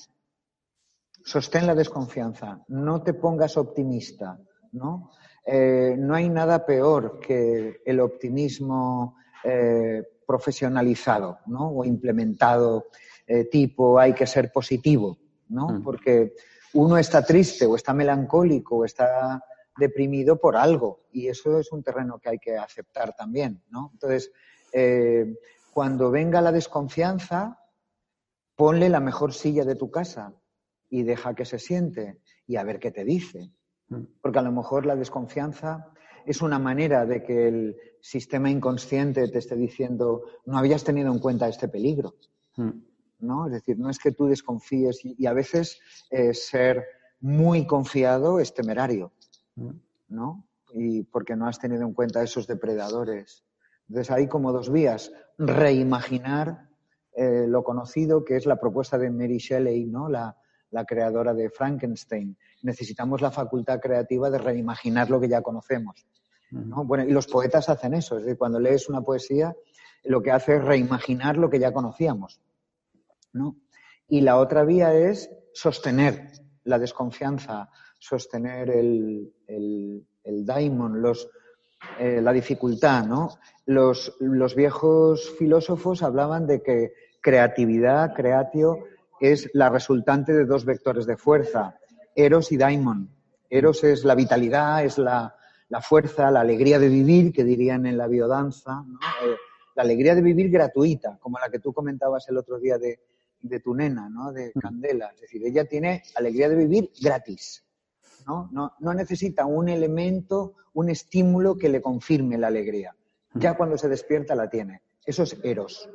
Sostén 1.25 1.65
la 1.65 1.73
desconfianza. 1.73 2.63
No 2.67 3.01
te 3.01 3.15
pongas 3.15 3.57
optimista, 3.57 4.39
¿no? 4.73 5.09
Eh, 5.43 5.95
no 5.97 6.13
hay 6.13 6.29
nada 6.29 6.63
peor 6.63 7.19
que 7.19 7.81
el 7.83 7.99
optimismo 7.99 9.15
eh, 9.43 10.03
profesionalizado, 10.27 11.39
¿no? 11.47 11.69
O 11.69 11.83
implementado 11.83 12.85
tipo 13.51 13.99
hay 13.99 14.13
que 14.13 14.25
ser 14.25 14.53
positivo, 14.53 15.17
¿no? 15.49 15.67
Mm. 15.67 15.83
Porque 15.83 16.33
uno 16.73 16.97
está 16.97 17.25
triste 17.25 17.65
o 17.65 17.75
está 17.75 17.93
melancólico 17.93 18.77
o 18.77 18.85
está 18.85 19.43
deprimido 19.77 20.39
por 20.39 20.55
algo 20.55 21.07
y 21.11 21.27
eso 21.27 21.59
es 21.59 21.71
un 21.71 21.83
terreno 21.83 22.19
que 22.19 22.29
hay 22.29 22.39
que 22.39 22.55
aceptar 22.55 23.13
también, 23.15 23.63
¿no? 23.69 23.89
Entonces, 23.91 24.31
eh, 24.71 25.35
cuando 25.71 26.11
venga 26.11 26.41
la 26.41 26.51
desconfianza, 26.51 27.59
ponle 28.55 28.89
la 28.89 28.99
mejor 28.99 29.33
silla 29.33 29.63
de 29.63 29.75
tu 29.75 29.91
casa 29.91 30.33
y 30.89 31.03
deja 31.03 31.35
que 31.35 31.45
se 31.45 31.59
siente 31.59 32.19
y 32.45 32.55
a 32.55 32.63
ver 32.63 32.79
qué 32.79 32.91
te 32.91 33.03
dice. 33.03 33.51
Mm. 33.89 34.03
Porque 34.21 34.39
a 34.39 34.43
lo 34.43 34.51
mejor 34.51 34.85
la 34.85 34.95
desconfianza 34.95 35.91
es 36.25 36.41
una 36.41 36.59
manera 36.59 37.05
de 37.05 37.23
que 37.23 37.47
el 37.47 37.77
sistema 38.01 38.49
inconsciente 38.49 39.27
te 39.29 39.39
esté 39.39 39.55
diciendo 39.55 40.23
no 40.45 40.57
habías 40.57 40.83
tenido 40.83 41.11
en 41.11 41.19
cuenta 41.19 41.47
este 41.47 41.67
peligro. 41.67 42.15
Mm. 42.55 42.71
¿no? 43.19 43.47
Es 43.47 43.53
decir, 43.53 43.77
no 43.79 43.89
es 43.89 43.99
que 43.99 44.11
tú 44.11 44.27
desconfíes 44.27 44.99
y, 45.03 45.25
a 45.25 45.33
veces 45.33 45.79
eh, 46.09 46.33
ser 46.33 46.85
muy 47.19 47.65
confiado 47.65 48.39
es 48.39 48.53
temerario, 48.53 49.11
mm. 49.55 49.71
¿no? 50.09 50.45
Y 50.73 51.03
porque 51.03 51.35
no 51.35 51.47
has 51.47 51.59
tenido 51.59 51.83
en 51.83 51.93
cuenta 51.93 52.21
esos 52.21 52.45
depredadores. 52.45 53.43
Entonces 53.89 54.11
hay 54.11 54.27
como 54.27 54.51
dos 54.51 54.71
vías. 54.71 55.11
Reimaginar 55.37 56.67
eh, 57.13 57.45
lo 57.47 57.63
conocido, 57.63 58.23
que 58.23 58.35
es 58.35 58.45
la 58.45 58.57
propuesta 58.57 58.97
de 58.97 59.09
Mary 59.09 59.37
Shelley, 59.37 59.85
¿no? 59.85 60.09
La, 60.09 60.35
creadora 60.85 61.33
de 61.33 61.49
Frankenstein. 61.49 62.37
Necesitamos 62.61 63.21
la 63.21 63.31
facultad 63.31 63.79
creativa 63.79 64.29
de 64.29 64.37
reimaginar 64.37 65.09
lo 65.09 65.19
que 65.19 65.27
ya 65.27 65.41
conocemos. 65.41 66.05
Bueno, 66.51 67.03
y 67.03 67.11
los 67.11 67.25
poetas 67.25 67.67
hacen 67.69 67.95
eso. 67.95 68.17
Es 68.17 68.25
decir, 68.25 68.37
cuando 68.37 68.59
lees 68.59 68.87
una 68.87 69.01
poesía, 69.01 69.55
lo 70.03 70.21
que 70.21 70.29
hace 70.29 70.57
es 70.57 70.63
reimaginar 70.63 71.37
lo 71.37 71.49
que 71.49 71.57
ya 71.57 71.73
conocíamos. 71.73 72.39
Y 74.07 74.21
la 74.21 74.37
otra 74.37 74.63
vía 74.65 74.93
es 74.93 75.31
sostener 75.51 76.31
la 76.63 76.77
desconfianza, 76.77 77.71
sostener 77.97 78.69
el, 78.69 79.33
el, 79.47 80.05
el 80.23 80.45
daimon, 80.45 81.01
los, 81.01 81.27
eh, 81.99 82.21
la 82.21 82.31
dificultad, 82.31 83.05
¿no? 83.05 83.29
Los, 83.65 84.15
viejos 84.55 85.35
filósofos 85.37 86.03
hablaban 86.03 86.47
de 86.47 86.61
que 86.61 86.93
creatividad, 87.21 88.13
creatio, 88.13 88.85
es 89.19 89.49
la 89.53 89.69
resultante 89.69 90.33
de 90.33 90.45
dos 90.45 90.63
vectores 90.63 91.05
de 91.05 91.17
fuerza, 91.17 91.77
Eros 92.15 92.51
y 92.51 92.57
Daimon. 92.57 93.09
Eros 93.49 93.83
es 93.83 94.05
la 94.05 94.15
vitalidad, 94.15 94.85
es 94.85 94.97
la, 94.97 95.35
fuerza, 95.81 96.31
la 96.31 96.41
alegría 96.41 96.79
de 96.79 96.89
vivir, 96.89 97.33
que 97.33 97.43
dirían 97.43 97.85
en 97.85 97.97
la 97.97 98.07
biodanza, 98.07 98.83
eh, 99.23 99.35
la 99.75 99.83
alegría 99.83 100.15
de 100.15 100.21
vivir 100.21 100.49
gratuita, 100.49 101.17
como 101.19 101.39
la 101.39 101.49
que 101.49 101.59
tú 101.59 101.73
comentabas 101.73 102.27
el 102.29 102.37
otro 102.37 102.59
día 102.59 102.77
de, 102.77 102.99
de 103.41 103.59
tu 103.59 103.73
nena, 103.73 104.09
¿no? 104.09 104.31
de 104.31 104.51
mm. 104.53 104.59
Candela. 104.59 105.11
Es 105.13 105.21
decir, 105.21 105.41
ella 105.45 105.65
tiene 105.65 106.03
alegría 106.15 106.49
de 106.49 106.55
vivir 106.55 106.91
gratis. 107.01 107.63
¿No? 108.27 108.75
No, 108.79 108.93
necesita 108.93 109.45
un 109.45 109.69
elemento, 109.69 110.53
un 110.73 110.89
estímulo 110.89 111.57
que 111.57 111.69
le 111.69 111.81
confirme 111.81 112.37
la 112.37 112.47
alegría. 112.47 112.95
Ya 113.33 113.55
cuando 113.55 113.77
se 113.77 113.89
despierta 113.89 114.35
la 114.35 114.49
tiene. 114.49 114.81
Eso 115.05 115.23
es 115.23 115.37
Eros 115.43 115.89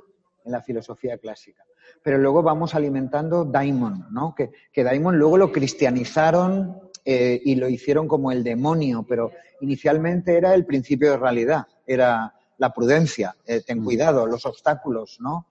en 0.44 0.52
la 0.52 0.62
filosofía 0.62 1.18
clásica. 1.18 1.64
Pero 2.02 2.18
luego 2.18 2.42
vamos 2.42 2.74
alimentando 2.74 3.44
Daimon, 3.44 4.06
¿no? 4.10 4.34
Que, 4.34 4.50
que 4.72 4.82
Daimon 4.82 5.18
luego 5.18 5.36
lo 5.36 5.52
cristianizaron 5.52 6.80
eh, 7.04 7.40
y 7.44 7.56
lo 7.56 7.68
hicieron 7.68 8.06
como 8.06 8.30
el 8.30 8.44
demonio, 8.44 9.04
pero 9.08 9.32
inicialmente 9.60 10.36
era 10.36 10.54
el 10.54 10.64
principio 10.64 11.10
de 11.10 11.16
realidad, 11.16 11.66
era 11.86 12.34
la 12.58 12.72
prudencia, 12.72 13.34
eh, 13.44 13.60
ten 13.66 13.82
cuidado, 13.82 14.26
los 14.26 14.46
obstáculos, 14.46 15.18
¿no? 15.20 15.46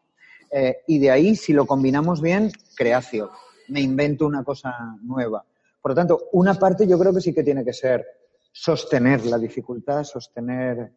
Eh, 0.49 0.77
y 0.87 0.99
de 0.99 1.11
ahí, 1.11 1.35
si 1.35 1.51
lo 1.51 1.65
combinamos 1.65 2.21
bien, 2.21 2.51
creación. 2.75 3.29
Me 3.67 3.81
invento 3.81 4.25
una 4.25 4.43
cosa 4.43 4.97
nueva. 5.01 5.45
Por 5.81 5.91
lo 5.91 5.95
tanto, 5.95 6.29
una 6.33 6.53
parte 6.53 6.87
yo 6.87 6.97
creo 6.99 7.13
que 7.13 7.21
sí 7.21 7.33
que 7.33 7.43
tiene 7.43 7.65
que 7.65 7.73
ser 7.73 8.05
sostener 8.51 9.25
la 9.25 9.37
dificultad, 9.37 10.03
sostener 10.03 10.93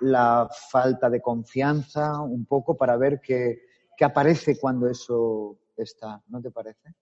la 0.00 0.48
falta 0.70 1.08
de 1.08 1.20
confianza 1.20 2.20
un 2.20 2.44
poco 2.44 2.76
para 2.76 2.96
ver 2.96 3.20
qué, 3.20 3.60
aparece 4.00 4.58
cuando 4.58 4.88
eso 4.88 5.58
está, 5.76 6.22
¿no 6.28 6.40
te 6.40 6.50
parece? 6.50 6.94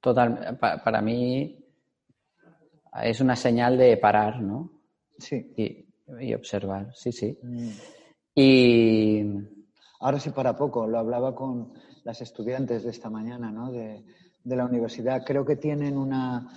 Total, 0.00 0.58
para 0.58 1.02
mí 1.02 1.64
es 3.02 3.20
una 3.20 3.36
señal 3.36 3.76
de 3.76 3.96
parar, 3.96 4.40
¿no? 4.40 4.70
Sí. 5.18 5.52
Y, 5.56 6.32
observar, 6.32 6.94
sí, 6.94 7.12
sí. 7.12 7.38
Mm. 7.42 7.70
Y. 8.34 9.24
Ahora 10.00 10.20
sí 10.20 10.30
para 10.30 10.56
poco, 10.56 10.86
lo 10.86 10.98
hablaba 10.98 11.34
con 11.34 11.72
las 12.04 12.22
estudiantes 12.22 12.84
de 12.84 12.90
esta 12.90 13.10
mañana, 13.10 13.50
¿no? 13.50 13.72
De, 13.72 14.04
la 14.56 14.64
universidad. 14.64 15.24
Creo 15.24 15.44
que 15.44 15.56
tienen 15.56 15.96
una 15.96 16.50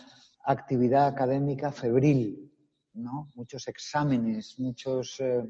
actividad 0.43 1.07
académica 1.07 1.71
febril, 1.71 2.51
¿no? 2.93 3.29
Muchos 3.35 3.67
exámenes, 3.67 4.59
muchos 4.59 5.19
eh, 5.19 5.43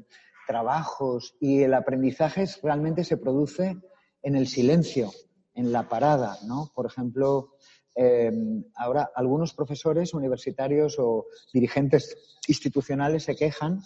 trabajos 0.46 1.34
y 1.40 1.62
el 1.62 1.74
aprendizaje 1.74 2.44
realmente 2.62 3.04
se 3.04 3.16
produce 3.16 3.76
en 4.22 4.36
el 4.36 4.46
silencio, 4.46 5.10
en 5.54 5.72
la 5.72 5.88
parada, 5.88 6.38
¿no? 6.46 6.70
Por 6.74 6.86
ejemplo, 6.86 7.56
Em, 7.94 8.64
ahora, 8.76 9.10
algunos 9.14 9.52
profesores 9.52 10.14
universitarios 10.14 10.96
o 10.98 11.26
dirigentes 11.52 12.38
institucionales 12.48 13.24
se 13.24 13.36
quejan 13.36 13.82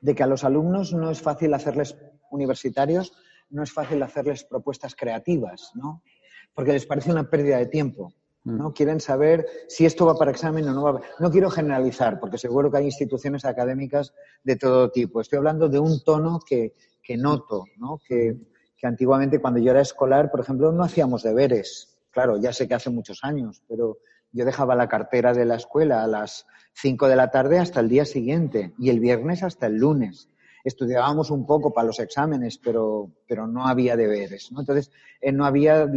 de 0.00 0.14
que 0.14 0.22
a 0.22 0.28
los 0.28 0.44
alumnos 0.44 0.92
no 0.92 1.10
es 1.10 1.20
fácil 1.20 1.52
hacerles 1.52 1.96
universitarios, 2.30 3.12
no 3.50 3.64
es 3.64 3.72
fácil 3.72 4.02
hacerles 4.02 4.44
propuestas 4.44 4.94
creativas, 4.94 5.72
¿no? 5.74 6.02
Porque 6.54 6.72
les 6.72 6.86
parece 6.86 7.10
una 7.10 7.28
pérdida 7.28 7.58
de 7.58 7.66
tiempo. 7.66 8.14
¿no? 8.44 8.70
Mm. 8.70 8.72
Quieren 8.72 9.00
saber 9.00 9.46
si 9.68 9.86
esto 9.86 10.06
va 10.06 10.14
para 10.14 10.30
examen 10.30 10.68
o 10.68 10.72
no 10.72 10.82
va. 10.82 11.00
No 11.18 11.30
quiero 11.30 11.50
generalizar, 11.50 12.18
porque 12.20 12.38
seguro 12.38 12.70
que 12.70 12.78
hay 12.78 12.84
instituciones 12.86 13.44
académicas 13.44 14.14
de 14.44 14.56
todo 14.56 14.90
tipo. 14.90 15.20
Estoy 15.20 15.38
hablando 15.38 15.68
de 15.68 15.78
un 15.78 16.02
tono 16.04 16.40
que, 16.46 16.74
que 17.02 17.16
noto, 17.16 17.64
¿no? 17.76 18.00
Que, 18.06 18.36
que 18.76 18.86
antiguamente, 18.86 19.40
cuando 19.40 19.60
yo 19.60 19.70
era 19.70 19.80
escolar, 19.80 20.30
por 20.30 20.40
ejemplo, 20.40 20.72
no 20.72 20.82
hacíamos 20.82 21.22
deberes 21.22 21.90
claro, 22.10 22.38
ya 22.38 22.52
sé 22.52 22.68
que 22.68 22.74
hace 22.74 22.90
muchos 22.90 23.20
años, 23.22 23.62
pero 23.68 23.98
yo 24.32 24.44
dejaba 24.44 24.74
la 24.74 24.88
cartera 24.88 25.32
de 25.32 25.44
la 25.44 25.56
escuela 25.56 26.02
a 26.04 26.06
las 26.06 26.46
5 26.74 27.08
de 27.08 27.16
la 27.16 27.30
tarde 27.30 27.58
hasta 27.58 27.80
el 27.80 27.88
día 27.88 28.04
siguiente 28.04 28.72
y 28.78 28.90
el 28.90 29.00
viernes 29.00 29.42
hasta 29.42 29.66
el 29.66 29.76
lunes. 29.76 30.28
Estudiábamos 30.62 31.30
un 31.30 31.46
poco 31.46 31.72
para 31.72 31.86
los 31.86 31.98
exámenes, 32.00 32.58
pero, 32.58 33.10
pero 33.26 33.46
no 33.46 33.66
había 33.66 33.96
deberes. 33.96 34.52
¿no? 34.52 34.60
Entonces, 34.60 34.90
eh, 35.20 35.32
no 35.32 35.46
había, 35.46 35.88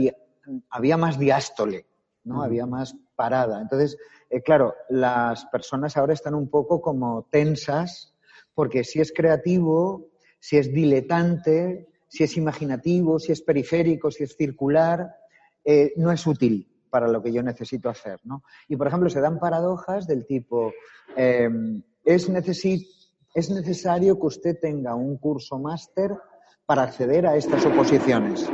había 0.70 0.98
más 0.98 1.18
diástole, 1.20 1.86
¿no? 2.24 2.44
Había 2.44 2.66
más 2.66 2.96
parada. 3.16 3.62
Entonces, 3.62 3.98
eh, 4.30 4.42
claro, 4.42 4.76
las 4.90 5.46
personas 5.46 5.98
ahora 5.98 6.14
están 6.14 6.36
un 6.36 6.50
poco 6.50 6.82
como 6.82 7.28
tensas 7.30 8.14
porque 8.54 8.84
si 8.84 9.02
es 9.02 9.12
creativo, 9.12 10.10
si 10.40 10.58
es 10.58 10.72
diletante, 10.74 11.88
si 12.08 12.24
es 12.24 12.38
imaginativo, 12.38 13.20
si 13.20 13.32
es 13.32 13.42
periférico, 13.42 14.12
si 14.12 14.24
es 14.24 14.36
circular, 14.36 15.16
eh, 15.66 15.94
no 15.96 16.12
es 16.12 16.26
útil 16.28 16.70
para 16.90 17.08
lo 17.08 17.24
que 17.24 17.34
yo 17.34 17.42
necesito 17.42 17.90
hacer. 17.90 18.20
¿no? 18.24 18.44
Y, 18.68 18.76
por 18.76 18.88
ejemplo, 18.88 19.10
se 19.10 19.22
dan 19.22 19.40
paradojas 19.40 20.06
del 20.06 20.26
tipo, 20.26 20.72
em, 21.16 21.82
es, 22.06 22.30
es 22.30 23.50
necesario 23.50 24.20
que 24.20 24.28
usted 24.28 24.60
tenga 24.60 24.94
un 24.94 25.18
curso 25.18 25.58
máster 25.58 26.12
para 26.66 26.84
acceder 26.84 27.26
a 27.26 27.36
estas 27.36 27.66
oposiciones. 27.66 28.48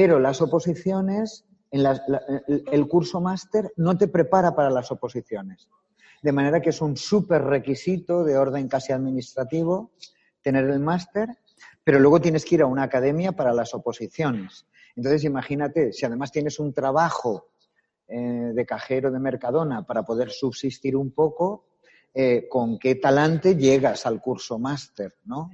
Pero 0.00 0.18
las 0.18 0.40
oposiciones, 0.40 1.44
en 1.70 1.84
el 2.72 2.88
curso 2.88 3.20
máster 3.20 3.70
no 3.76 3.98
te 3.98 4.08
prepara 4.08 4.54
para 4.54 4.70
las 4.70 4.90
oposiciones. 4.90 5.68
De 6.22 6.32
manera 6.32 6.62
que 6.62 6.70
es 6.70 6.80
un 6.80 6.96
súper 6.96 7.42
requisito 7.42 8.24
de 8.24 8.38
orden 8.38 8.66
casi 8.66 8.94
administrativo 8.94 9.92
tener 10.40 10.64
el 10.70 10.80
máster, 10.80 11.28
pero 11.84 11.98
luego 11.98 12.18
tienes 12.18 12.46
que 12.46 12.54
ir 12.54 12.62
a 12.62 12.66
una 12.66 12.84
academia 12.84 13.32
para 13.32 13.52
las 13.52 13.74
oposiciones. 13.74 14.66
Entonces, 14.96 15.22
imagínate, 15.24 15.92
si 15.92 16.06
además 16.06 16.32
tienes 16.32 16.58
un 16.58 16.72
trabajo 16.72 17.50
eh, 18.08 18.52
de 18.54 18.64
cajero 18.64 19.10
de 19.10 19.20
Mercadona 19.20 19.84
para 19.84 20.02
poder 20.02 20.30
subsistir 20.30 20.96
un 20.96 21.12
poco, 21.12 21.66
eh, 22.14 22.48
con 22.48 22.78
qué 22.78 22.94
talante 22.94 23.54
llegas 23.54 24.06
al 24.06 24.22
curso 24.22 24.58
máster, 24.58 25.16
¿no? 25.26 25.50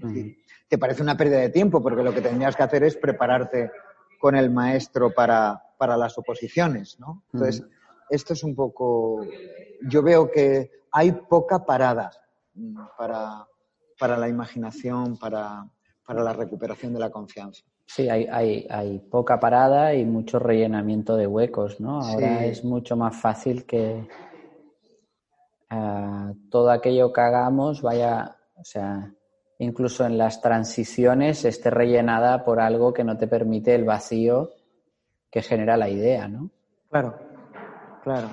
Te 0.68 0.78
parece 0.78 1.02
una 1.02 1.16
pérdida 1.16 1.40
de 1.40 1.50
tiempo 1.50 1.82
porque 1.82 2.04
lo 2.04 2.14
que 2.14 2.20
tendrías 2.20 2.54
que 2.54 2.62
hacer 2.62 2.84
es 2.84 2.96
prepararte 2.96 3.72
con 4.26 4.34
el 4.34 4.50
maestro 4.50 5.14
para, 5.14 5.62
las 5.78 6.18
oposiciones, 6.18 6.98
¿no? 6.98 7.22
Entonces, 7.32 7.64
esto 8.10 8.32
es 8.32 8.42
un 8.42 8.56
poco... 8.56 9.24
Yo 9.88 10.02
veo 10.02 10.28
que 10.32 10.68
hay 10.90 11.12
poca 11.12 11.64
parada 11.64 12.10
mm, 12.54 12.76
para, 12.98 13.46
para 13.96 14.16
la 14.16 14.28
imaginación, 14.28 15.16
para, 15.16 15.64
para 16.04 16.24
la 16.24 16.32
recuperación 16.32 16.92
de 16.92 16.98
la 16.98 17.10
confianza. 17.10 17.62
Sí, 17.86 18.08
hay, 18.08 18.26
hay, 18.26 18.66
hay, 18.68 18.98
poca 18.98 19.38
parada 19.38 19.94
y 19.94 20.04
mucho 20.04 20.40
rellenamiento 20.40 21.16
de 21.16 21.28
huecos, 21.28 21.80
¿no? 21.80 22.00
Ahora 22.00 22.46
es 22.46 22.64
mucho 22.64 22.96
más 22.96 23.14
fácil 23.14 23.64
que 23.64 24.08
eh, 25.70 26.34
todo 26.50 26.72
aquello 26.72 27.12
que 27.12 27.20
hagamos 27.20 27.80
vaya, 27.80 28.36
o 28.56 28.64
sea, 28.64 29.14
incluso 29.58 30.04
en 30.04 30.18
las 30.18 30.40
transiciones 30.40 31.44
esté 31.44 31.70
rellenada 31.70 32.44
por 32.44 32.60
algo 32.60 32.92
que 32.92 33.04
no 33.04 33.16
te 33.16 33.26
permite 33.26 33.74
el 33.74 33.84
vacío 33.84 34.50
que 35.30 35.42
genera 35.42 35.76
la 35.76 35.88
idea, 35.88 36.28
¿no? 36.28 36.50
Claro, 36.90 37.14
claro. 38.02 38.28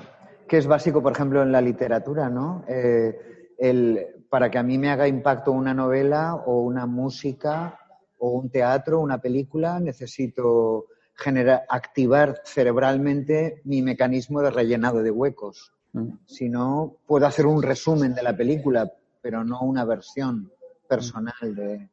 Que 0.46 0.58
es 0.58 0.66
básico, 0.66 1.02
por 1.02 1.12
ejemplo, 1.12 1.42
en 1.42 1.52
la 1.52 1.60
literatura, 1.60 2.28
¿no? 2.28 2.64
Eh, 2.68 3.52
el, 3.58 4.26
para 4.28 4.50
que 4.50 4.58
a 4.58 4.62
mí 4.62 4.78
me 4.78 4.90
haga 4.90 5.08
impacto 5.08 5.52
una 5.52 5.74
novela 5.74 6.34
o 6.34 6.60
una 6.60 6.86
música 6.86 7.78
o 8.18 8.30
un 8.30 8.50
teatro, 8.50 9.00
una 9.00 9.18
película, 9.18 9.80
necesito 9.80 10.86
generar, 11.14 11.64
activar 11.68 12.40
cerebralmente 12.44 13.60
mi 13.64 13.82
mecanismo 13.82 14.40
de 14.42 14.50
rellenado 14.50 15.02
de 15.02 15.10
huecos. 15.10 15.72
Mm. 15.92 16.08
Si 16.26 16.48
no, 16.48 16.96
puedo 17.06 17.26
hacer 17.26 17.46
un 17.46 17.62
resumen 17.62 18.14
de 18.14 18.22
la 18.22 18.36
película, 18.36 18.92
pero 19.20 19.44
no 19.44 19.60
una 19.62 19.84
versión 19.84 20.50
personal 20.88 21.34
de, 21.40 21.88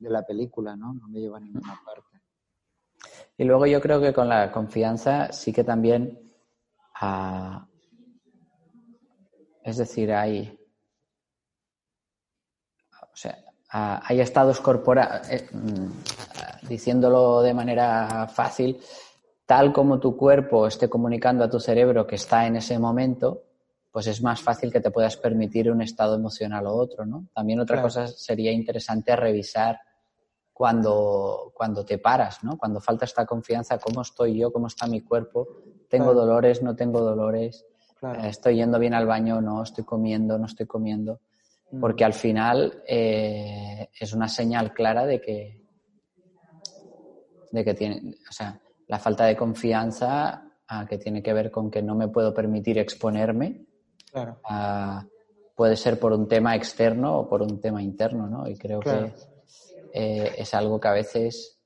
la 0.00 0.22
película, 0.22 0.74
¿no? 0.74 0.94
No 0.94 1.08
me 1.08 1.20
lleva 1.20 1.38
a 1.38 1.40
ninguna 1.40 1.80
parte. 1.84 2.20
Y 3.38 3.44
luego 3.44 3.66
yo 3.66 3.80
creo 3.80 4.00
que 4.00 4.12
con 4.12 4.28
la 4.28 4.50
confianza 4.50 5.32
sí 5.32 5.52
que 5.52 5.64
también, 5.64 6.32
ah, 6.96 7.66
es 9.62 9.76
decir, 9.76 10.12
hay, 10.12 10.58
o 13.00 13.16
sea, 13.16 13.38
hay 13.68 14.20
estados 14.20 14.60
corporales, 14.60 15.30
eh, 15.30 15.48
mm, 15.52 16.68
diciéndolo 16.68 17.42
de 17.42 17.54
manera 17.54 18.28
fácil, 18.28 18.80
tal 19.46 19.72
como 19.72 19.98
tu 20.00 20.16
cuerpo 20.16 20.66
esté 20.66 20.88
comunicando 20.88 21.44
a 21.44 21.50
tu 21.50 21.60
cerebro 21.60 22.06
que 22.06 22.16
está 22.16 22.46
en 22.46 22.56
ese 22.56 22.78
momento, 22.78 23.42
pues 23.92 24.06
es 24.06 24.22
más 24.22 24.40
fácil 24.40 24.72
que 24.72 24.80
te 24.80 24.90
puedas 24.90 25.16
permitir 25.16 25.70
un 25.70 25.82
estado 25.82 26.16
emocional 26.16 26.66
o 26.66 26.74
otro, 26.74 27.06
¿no? 27.06 27.28
También 27.34 27.60
otra 27.60 27.82
cosa 27.82 28.08
sería 28.08 28.50
interesante 28.50 29.14
revisar 29.14 29.78
cuando, 30.52 31.52
cuando 31.54 31.84
te 31.84 31.98
paras, 31.98 32.42
¿no? 32.42 32.56
Cuando 32.56 32.80
falta 32.80 33.04
esta 33.04 33.26
confianza, 33.26 33.78
cómo 33.78 34.02
estoy 34.02 34.38
yo, 34.38 34.52
cómo 34.52 34.66
está 34.66 34.86
mi 34.86 35.02
cuerpo, 35.02 35.46
tengo 35.88 36.14
dolores, 36.14 36.62
no 36.62 36.74
tengo 36.74 37.00
dolores, 37.00 37.66
eh, 38.02 38.28
estoy 38.28 38.56
yendo 38.56 38.78
bien 38.78 38.94
al 38.94 39.06
baño, 39.06 39.40
no, 39.40 39.62
estoy 39.62 39.84
comiendo, 39.84 40.38
no 40.38 40.46
estoy 40.46 40.66
comiendo 40.66 41.20
porque 41.80 42.04
al 42.04 42.12
final 42.12 42.82
eh, 42.86 43.88
es 43.98 44.12
una 44.12 44.28
señal 44.28 44.72
clara 44.74 45.06
de 45.06 45.20
que, 45.20 45.62
de 47.50 47.64
que 47.64 47.74
tiene, 47.74 48.14
o 48.28 48.32
sea, 48.32 48.60
la 48.88 48.98
falta 48.98 49.24
de 49.24 49.36
confianza 49.36 50.44
ah, 50.68 50.86
que 50.88 50.98
tiene 50.98 51.22
que 51.22 51.32
ver 51.32 51.50
con 51.50 51.70
que 51.70 51.82
no 51.82 51.94
me 51.94 52.08
puedo 52.08 52.34
permitir 52.34 52.78
exponerme, 52.78 53.64
ah, 54.44 55.06
puede 55.54 55.76
ser 55.76 55.98
por 55.98 56.12
un 56.12 56.28
tema 56.28 56.54
externo 56.54 57.20
o 57.20 57.28
por 57.28 57.42
un 57.42 57.60
tema 57.60 57.82
interno, 57.82 58.26
¿no? 58.26 58.48
Y 58.48 58.56
creo 58.56 58.80
que 58.80 59.12
eh, 59.92 60.34
es 60.38 60.54
algo 60.54 60.80
que 60.80 60.88
a 60.88 60.92
veces 60.92 61.62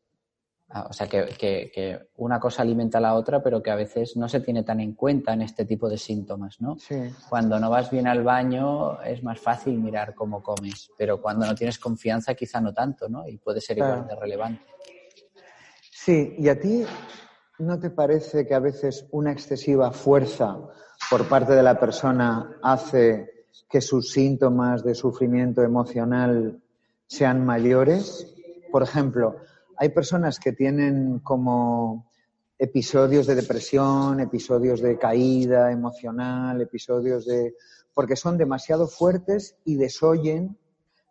Ah, 0.69 0.89
o 0.91 0.93
sea, 0.93 1.07
que, 1.07 2.09
una 2.17 2.41
cosa 2.41 2.63
alimenta 2.63 2.99
a 2.99 3.01
la 3.01 3.15
otra, 3.15 3.41
pero 3.41 3.63
que 3.63 3.71
a 3.71 3.77
veces 3.77 4.17
no 4.17 4.29
se 4.29 4.41
tiene 4.41 4.65
tan 4.65 4.81
en 4.81 4.95
cuenta 4.95 5.33
en 5.33 5.43
este 5.43 5.65
tipo 5.65 5.89
de 5.89 5.97
síntomas, 5.97 6.61
¿no? 6.61 6.77
Cuando 7.29 7.61
no 7.61 7.71
vas 7.71 7.89
bien 7.89 8.09
al 8.09 8.25
baño 8.25 9.01
es 9.03 9.23
más 9.23 9.39
fácil 9.39 9.79
mirar 9.79 10.15
cómo 10.15 10.43
comes, 10.43 10.91
pero 10.99 11.23
cuando 11.23 11.47
no 11.47 11.55
tienes 11.55 11.79
confianza 11.79 12.35
quizá 12.35 12.61
no 12.61 12.75
tanto, 12.75 13.09
¿no? 13.09 13.29
Y 13.29 13.39
puede 13.39 13.61
ser 13.61 13.79
igual 13.79 14.09
de 14.09 14.17
relevante. 14.17 14.65
Sí, 15.93 16.35
¿y 16.37 16.49
a 16.49 16.59
ti 16.59 16.85
no 17.61 17.79
te 17.79 17.91
parece 17.91 18.45
que 18.45 18.55
a 18.55 18.61
veces 18.61 19.07
una 19.13 19.31
excesiva 19.31 19.93
fuerza 19.93 20.59
por 21.11 21.29
parte 21.29 21.55
de 21.55 21.62
la 21.62 21.79
persona 21.79 22.57
hace 22.62 23.45
que 23.69 23.81
sus 23.81 24.11
síntomas 24.11 24.85
de 24.85 24.95
sufrimiento 24.95 25.62
emocional 25.62 26.61
sean 27.07 27.45
mayores? 27.45 28.35
Por 28.73 28.83
ejemplo, 28.83 29.37
hay 29.77 29.90
personas 29.90 30.38
que 30.38 30.53
tienen 30.53 31.21
como 31.21 32.07
episodios 32.59 33.27
de 33.27 33.35
depresión, 33.35 34.21
episodios 34.21 34.81
de 34.81 34.99
caída 34.99 35.71
emocional, 35.71 36.61
episodios 36.61 37.27
de... 37.27 37.55
porque 37.95 38.16
son 38.16 38.38
demasiado 38.38 38.88
fuertes 38.88 39.57
y 39.64 39.77
desoyen 39.77 40.57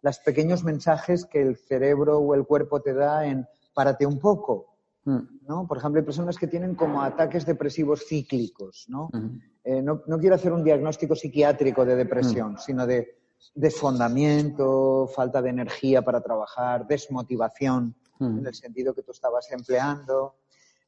los 0.02 0.20
pequeños 0.20 0.64
mensajes 0.64 1.26
que 1.26 1.42
el 1.42 1.58
cerebro 1.58 2.20
o 2.20 2.36
el 2.36 2.46
cuerpo 2.46 2.82
te 2.82 2.94
da 2.94 3.26
en 3.26 3.48
párate 3.74 4.06
un 4.06 4.20
poco. 4.20 4.75
¿No? 5.06 5.68
Por 5.68 5.78
ejemplo, 5.78 6.00
hay 6.00 6.06
personas 6.06 6.38
que 6.38 6.48
tienen 6.48 6.76
como 6.76 7.02
ataques 7.02 7.46
depresivos 7.46 8.06
cíclicos, 8.08 8.86
¿no? 8.90 9.10
Mm. 9.14 9.40
Eh, 9.64 9.82
no, 9.82 10.02
quiero 10.20 10.36
hacer 10.36 10.52
un 10.52 10.64
diagnóstico 10.64 11.16
psiquiátrico 11.16 11.86
de 11.86 11.96
depresión, 11.96 12.54
mm. 12.54 12.58
sino 12.58 12.88
de 12.88 13.18
desfondamiento, 13.54 15.08
falta 15.14 15.42
de 15.42 15.50
energía 15.50 16.02
para 16.02 16.22
trabajar, 16.22 16.88
desmotivación, 16.88 17.96
en 18.20 18.48
el 18.48 18.56
sentido 18.56 18.94
que 18.94 19.04
tú 19.04 19.12
estabas 19.12 19.52
empleando. 19.52 20.36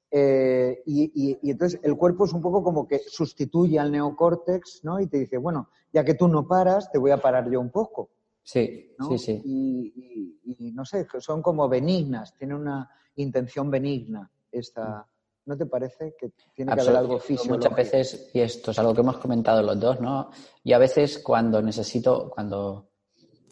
Eh, 0.09 0.81
y, 0.85 1.37
entonces 1.49 1.79
el 1.83 1.97
cuerpo 1.97 2.25
es 2.25 2.31
un 2.31 2.41
poco 2.41 2.63
como 2.63 2.87
que 2.87 2.99
sustituye 2.99 3.77
al 3.77 3.91
neocórtex, 3.91 4.83
¿no? 4.83 4.99
Y 4.99 5.07
te 5.07 5.17
dice, 5.17 5.37
bueno, 5.37 5.69
ya 5.91 6.05
que 6.05 6.13
tú 6.13 6.27
no 6.27 6.47
paras, 6.47 6.89
te 6.89 6.97
voy 6.97 7.11
a 7.11 7.17
parar 7.17 7.49
yo 7.51 7.59
un 7.59 7.69
poco. 7.69 8.11
Sí, 8.43 8.95
sí, 9.09 9.17
sí. 9.17 9.41
Y, 9.43 10.71
no 10.71 10.85
sé, 10.85 11.05
son 11.19 11.41
como 11.41 11.67
benignas, 11.67 12.33
tienen 12.37 12.57
una 12.57 12.89
intención 13.17 13.69
benigna 13.69 14.29
esta. 14.51 15.05
¿No 15.45 15.55
te 15.55 15.65
parece 15.65 16.13
que 16.19 16.31
tiene 16.53 16.75
que 16.75 16.81
haber 16.81 16.97
algo 16.97 17.19
físico? 17.19 17.55
Muchas 17.55 17.73
veces, 17.73 18.31
y 18.33 18.41
esto 18.41 18.71
es 18.71 18.79
algo 18.79 18.93
que 18.93 18.99
hemos 18.99 19.17
comentado 19.17 19.61
los 19.61 19.79
dos, 19.79 20.01
¿no? 20.01 20.29
Y 20.61 20.73
a 20.73 20.77
veces 20.77 21.19
cuando 21.19 21.61
necesito, 21.61 22.29
cuando 22.29 22.89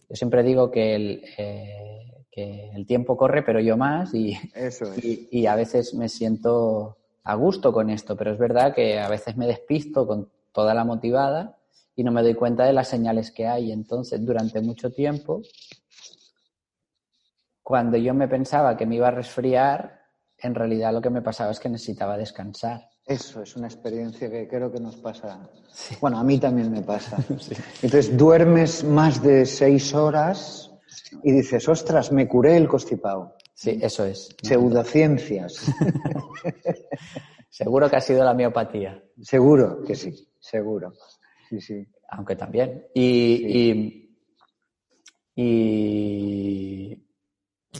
yo 0.09 0.15
siempre 0.15 0.43
digo 0.43 0.69
que 0.69 0.95
el, 0.95 1.23
eh, 1.37 2.25
que 2.29 2.69
el 2.73 2.85
tiempo 2.85 3.15
corre, 3.15 3.43
pero 3.43 3.61
yo 3.61 3.77
más, 3.77 4.13
y, 4.13 4.37
Eso 4.53 4.85
y, 4.97 5.45
a 5.45 5.55
veces 5.55 5.93
me 5.93 6.09
siento 6.09 6.97
a 7.23 7.33
gusto 7.35 7.71
con 7.71 7.89
esto, 7.89 8.17
pero 8.17 8.33
es 8.33 8.37
verdad 8.37 8.75
que 8.75 8.99
a 8.99 9.07
veces 9.07 9.37
me 9.37 9.47
despisto 9.47 10.05
con 10.05 10.29
toda 10.51 10.73
la 10.73 10.83
motivada 10.83 11.57
y 11.95 12.03
no 12.03 12.11
me 12.11 12.21
doy 12.21 12.35
cuenta 12.35 12.65
de 12.65 12.73
las 12.73 12.89
señales 12.89 13.31
que 13.31 13.47
hay. 13.47 13.71
Entonces, 13.71 14.23
durante 14.25 14.59
mucho 14.59 14.91
tiempo, 14.91 15.41
cuando 17.65 17.97
yo 17.97 18.13
me 18.13 18.27
pensaba 18.27 18.77
que 18.77 18.85
me 18.85 18.97
iba 18.97 19.07
a 19.07 19.11
resfriar, 19.11 19.99
en 20.37 20.53
realidad 20.53 20.93
lo 20.93 21.01
que 21.01 21.09
me 21.09 21.23
pasaba 21.23 21.49
es 21.49 21.59
que 21.59 21.67
necesitaba 21.67 22.15
descansar. 22.15 22.87
Eso 23.03 23.41
es 23.41 23.55
una 23.55 23.65
experiencia 23.65 24.29
que 24.29 24.47
creo 24.47 24.71
que 24.71 24.79
nos 24.79 24.97
pasa. 24.97 25.49
Bueno, 25.99 26.19
a 26.19 26.23
mí 26.23 26.37
también 26.37 26.71
me 26.71 26.83
pasa. 26.83 27.17
Entonces 27.81 28.15
duermes 28.15 28.83
más 28.83 29.19
de 29.23 29.47
seis 29.47 29.95
horas 29.95 30.71
y 31.23 31.31
dices, 31.31 31.67
ostras, 31.67 32.11
me 32.11 32.27
curé 32.27 32.55
el 32.55 32.67
constipado. 32.67 33.35
Sí, 33.55 33.79
eso 33.81 34.05
es. 34.05 34.29
Pseudociencias. 34.43 35.65
Seguro 37.49 37.89
que 37.89 37.95
ha 37.95 38.01
sido 38.01 38.23
la 38.23 38.35
miopatía. 38.35 39.03
Seguro 39.23 39.81
que 39.83 39.95
sí, 39.95 40.13
seguro. 40.39 40.93
Sí, 41.49 41.59
sí. 41.59 41.87
Aunque 42.09 42.35
también. 42.35 42.85
Y, 42.93 44.11
y, 45.35 45.41
y, 45.41 47.04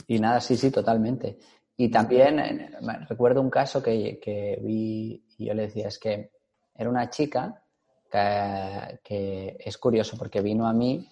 nada, 0.08 0.40
sí, 0.40 0.56
sí, 0.56 0.70
totalmente. 0.70 1.38
Y 1.76 1.90
también 1.90 2.38
eh, 2.38 2.70
recuerdo 3.08 3.40
un 3.40 3.50
caso 3.50 3.82
que, 3.82 4.58
vi 4.62 5.22
y 5.38 5.44
yo 5.44 5.54
le 5.54 5.62
decía, 5.62 5.88
es 5.88 5.98
que 5.98 6.30
era 6.74 6.88
una 6.88 7.10
chica 7.10 7.62
que, 8.10 9.56
es 9.58 9.76
curioso 9.76 10.16
porque 10.16 10.40
vino 10.40 10.66
a 10.66 10.72
mí 10.72 11.06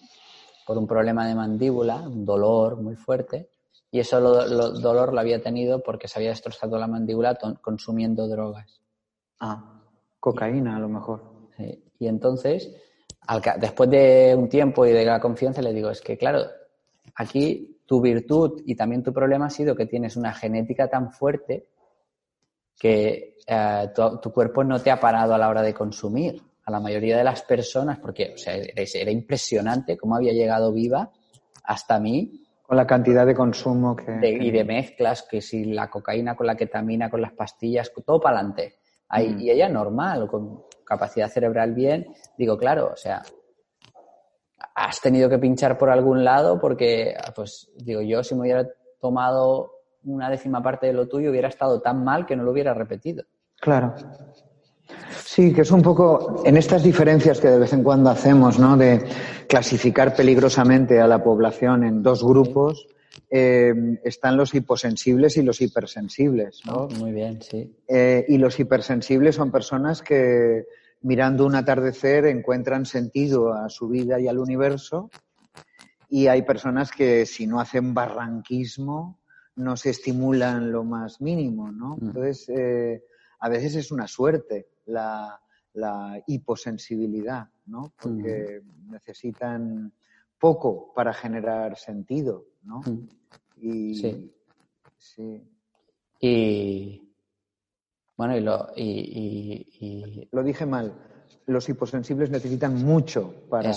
por 0.65 0.77
un 0.77 0.87
problema 0.87 1.27
de 1.27 1.35
mandíbula, 1.35 1.97
un 1.97 2.25
dolor 2.25 2.81
muy 2.81 2.95
fuerte, 2.95 3.49
y 3.91 3.99
ese 3.99 4.15
dolor 4.15 5.13
lo 5.13 5.19
había 5.19 5.41
tenido 5.41 5.83
porque 5.83 6.07
se 6.07 6.17
había 6.17 6.31
destrozado 6.31 6.77
la 6.79 6.87
mandíbula 6.87 7.37
consumiendo 7.61 8.27
drogas. 8.27 8.81
Ah, 9.39 9.83
cocaína 10.19 10.77
a 10.77 10.79
lo 10.79 10.89
mejor. 10.89 11.23
Y 11.99 12.07
entonces, 12.07 12.75
después 13.59 13.89
de 13.89 14.35
un 14.35 14.49
tiempo 14.49 14.85
y 14.85 14.91
de 14.91 15.05
la 15.05 15.19
confianza, 15.19 15.61
le 15.61 15.71
digo, 15.71 15.91
es 15.91 16.01
que 16.01 16.17
claro, 16.17 16.45
aquí 17.15 17.74
tu 17.85 18.01
virtud 18.01 18.61
y 18.65 18.75
también 18.75 19.03
tu 19.03 19.13
problema 19.13 19.47
ha 19.47 19.49
sido 19.49 19.75
que 19.75 19.85
tienes 19.85 20.15
una 20.15 20.33
genética 20.33 20.89
tan 20.89 21.11
fuerte 21.11 21.67
que 22.77 23.37
eh, 23.47 23.89
tu, 23.95 24.31
cuerpo 24.31 24.63
no 24.63 24.81
te 24.81 24.91
ha 24.91 24.99
parado 24.99 25.33
a 25.33 25.37
la 25.37 25.49
hora 25.49 25.61
de 25.61 25.73
consumir. 25.73 26.41
A 26.65 26.71
la 26.71 26.79
mayoría 26.79 27.15
de 27.15 27.23
las 27.23 27.43
personas, 27.43 27.99
porque 27.99 28.33
o 28.33 28.37
sea, 28.39 28.55
era, 28.55 29.11
impresionante 29.11 29.95
cómo 29.95 30.15
había 30.15 30.33
llegado 30.33 30.73
viva 30.73 31.11
hasta 31.63 31.99
mí. 31.99 32.41
Con 32.63 32.75
la 32.75 32.87
cantidad 32.87 33.23
de 33.23 33.35
consumo 33.35 33.95
que... 33.95 34.31
y 34.31 34.49
de 34.49 34.63
mezclas, 34.63 35.27
que 35.29 35.41
si 35.41 35.65
la 35.65 35.91
cocaína 35.91 36.35
con 36.35 36.47
la 36.47 36.55
ketamina, 36.55 37.11
con 37.11 37.21
las 37.21 37.33
pastillas, 37.33 37.91
todo 38.03 38.19
para 38.19 38.39
adelante. 38.39 38.79
Mm. 39.11 39.39
Y 39.41 39.51
ella 39.51 39.69
normal, 39.69 40.27
con 40.27 40.63
capacidad 40.83 41.29
cerebral 41.29 41.75
bien, 41.75 42.07
digo, 42.35 42.57
claro, 42.57 42.91
o 42.93 42.95
sea, 42.95 43.21
has 44.73 45.01
tenido 45.01 45.29
que 45.29 45.37
pinchar 45.37 45.77
por 45.77 45.89
algún 45.89 46.23
lado 46.23 46.59
porque, 46.59 47.15
pues, 47.35 47.69
digo, 47.77 48.01
yo 48.01 48.23
si 48.23 48.35
me 48.35 48.41
hubiera 48.41 48.67
tomado 48.99 49.71
una 50.03 50.29
décima 50.29 50.61
parte 50.61 50.87
de 50.87 50.93
lo 50.93 51.07
tuyo 51.07 51.31
hubiera 51.31 51.47
estado 51.47 51.81
tan 51.81 52.03
mal 52.03 52.25
que 52.25 52.35
no 52.35 52.43
lo 52.43 52.51
hubiera 52.51 52.73
repetido. 52.73 53.23
Claro. 53.59 53.95
Sí, 55.23 55.51
que 55.53 55.61
es 55.61 55.71
un 55.71 55.81
poco 55.81 56.43
en 56.45 56.57
estas 56.57 56.83
diferencias 56.83 57.39
que 57.39 57.47
de 57.47 57.59
vez 57.59 57.73
en 57.73 57.83
cuando 57.83 58.09
hacemos, 58.09 58.59
¿no? 58.59 58.77
De 58.77 59.03
clasificar 59.47 60.15
peligrosamente 60.15 60.99
a 60.99 61.07
la 61.07 61.23
población 61.23 61.83
en 61.83 62.03
dos 62.03 62.23
grupos, 62.23 62.87
eh, 63.29 63.73
están 64.03 64.37
los 64.37 64.53
hiposensibles 64.53 65.37
y 65.37 65.43
los 65.43 65.61
hipersensibles. 65.61 66.61
¿no? 66.65 66.87
muy 66.99 67.11
bien, 67.11 67.41
sí. 67.41 67.75
Eh, 67.87 68.25
y 68.27 68.37
los 68.37 68.59
hipersensibles 68.59 69.35
son 69.35 69.51
personas 69.51 70.01
que 70.01 70.65
mirando 71.05 71.45
un 71.45 71.53
atardecer 71.53 72.25
encuentran 72.25 72.87
sentido 72.87 73.53
a 73.53 73.69
su 73.69 73.87
vida 73.87 74.19
y 74.19 74.27
al 74.27 74.39
universo. 74.39 75.11
Y 76.09 76.25
hay 76.25 76.41
personas 76.41 76.91
que 76.91 77.27
si 77.27 77.45
no 77.45 77.59
hacen 77.59 77.93
barranquismo 77.93 79.19
no 79.55 79.77
se 79.77 79.91
estimulan 79.91 80.71
lo 80.71 80.83
más 80.83 81.21
mínimo, 81.21 81.71
¿no? 81.71 81.95
Mm. 81.95 82.07
Entonces, 82.07 82.49
eh, 82.49 83.03
a 83.39 83.49
veces 83.49 83.75
es 83.75 83.91
una 83.91 84.07
suerte 84.07 84.67
la, 84.85 85.39
hiposensibilidad, 86.25 87.49
¿no? 87.67 87.93
Porque 88.01 88.61
mm. 88.63 88.91
necesitan 88.91 89.93
poco 90.39 90.91
para 90.95 91.13
generar 91.13 91.77
sentido, 91.77 92.45
¿no? 92.63 92.79
Mm. 92.79 93.07
Y, 93.57 93.95
sí. 94.97 95.43
Y 96.19 97.04
bueno, 98.17 98.37
y 98.37 98.41
lo, 98.41 98.69
y, 98.75 100.27
lo 100.31 100.43
dije 100.43 100.65
mal. 100.65 100.93
Los 101.47 101.69
hiposensibles 101.69 102.29
necesitan 102.29 102.83
mucho 102.83 103.47
para, 103.49 103.71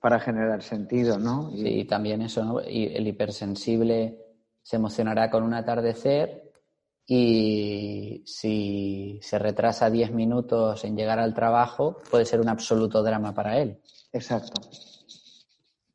para 0.00 0.18
generar 0.18 0.62
sentido, 0.62 1.18
¿no? 1.18 1.50
Y... 1.52 1.62
Sí, 1.62 1.84
también 1.84 2.22
eso, 2.22 2.44
¿no? 2.44 2.60
Y 2.60 2.86
el 2.94 3.06
hipersensible 3.06 4.18
se 4.62 4.76
emocionará 4.76 5.30
con 5.30 5.42
un 5.42 5.54
atardecer 5.54 6.52
y 7.06 8.22
si 8.26 9.20
se 9.22 9.38
retrasa 9.38 9.90
10 9.90 10.12
minutos 10.12 10.84
en 10.84 10.96
llegar 10.96 11.18
al 11.18 11.34
trabajo, 11.34 11.98
puede 12.10 12.24
ser 12.24 12.40
un 12.40 12.48
absoluto 12.48 13.02
drama 13.02 13.34
para 13.34 13.58
él. 13.58 13.78
Exacto. 14.12 14.62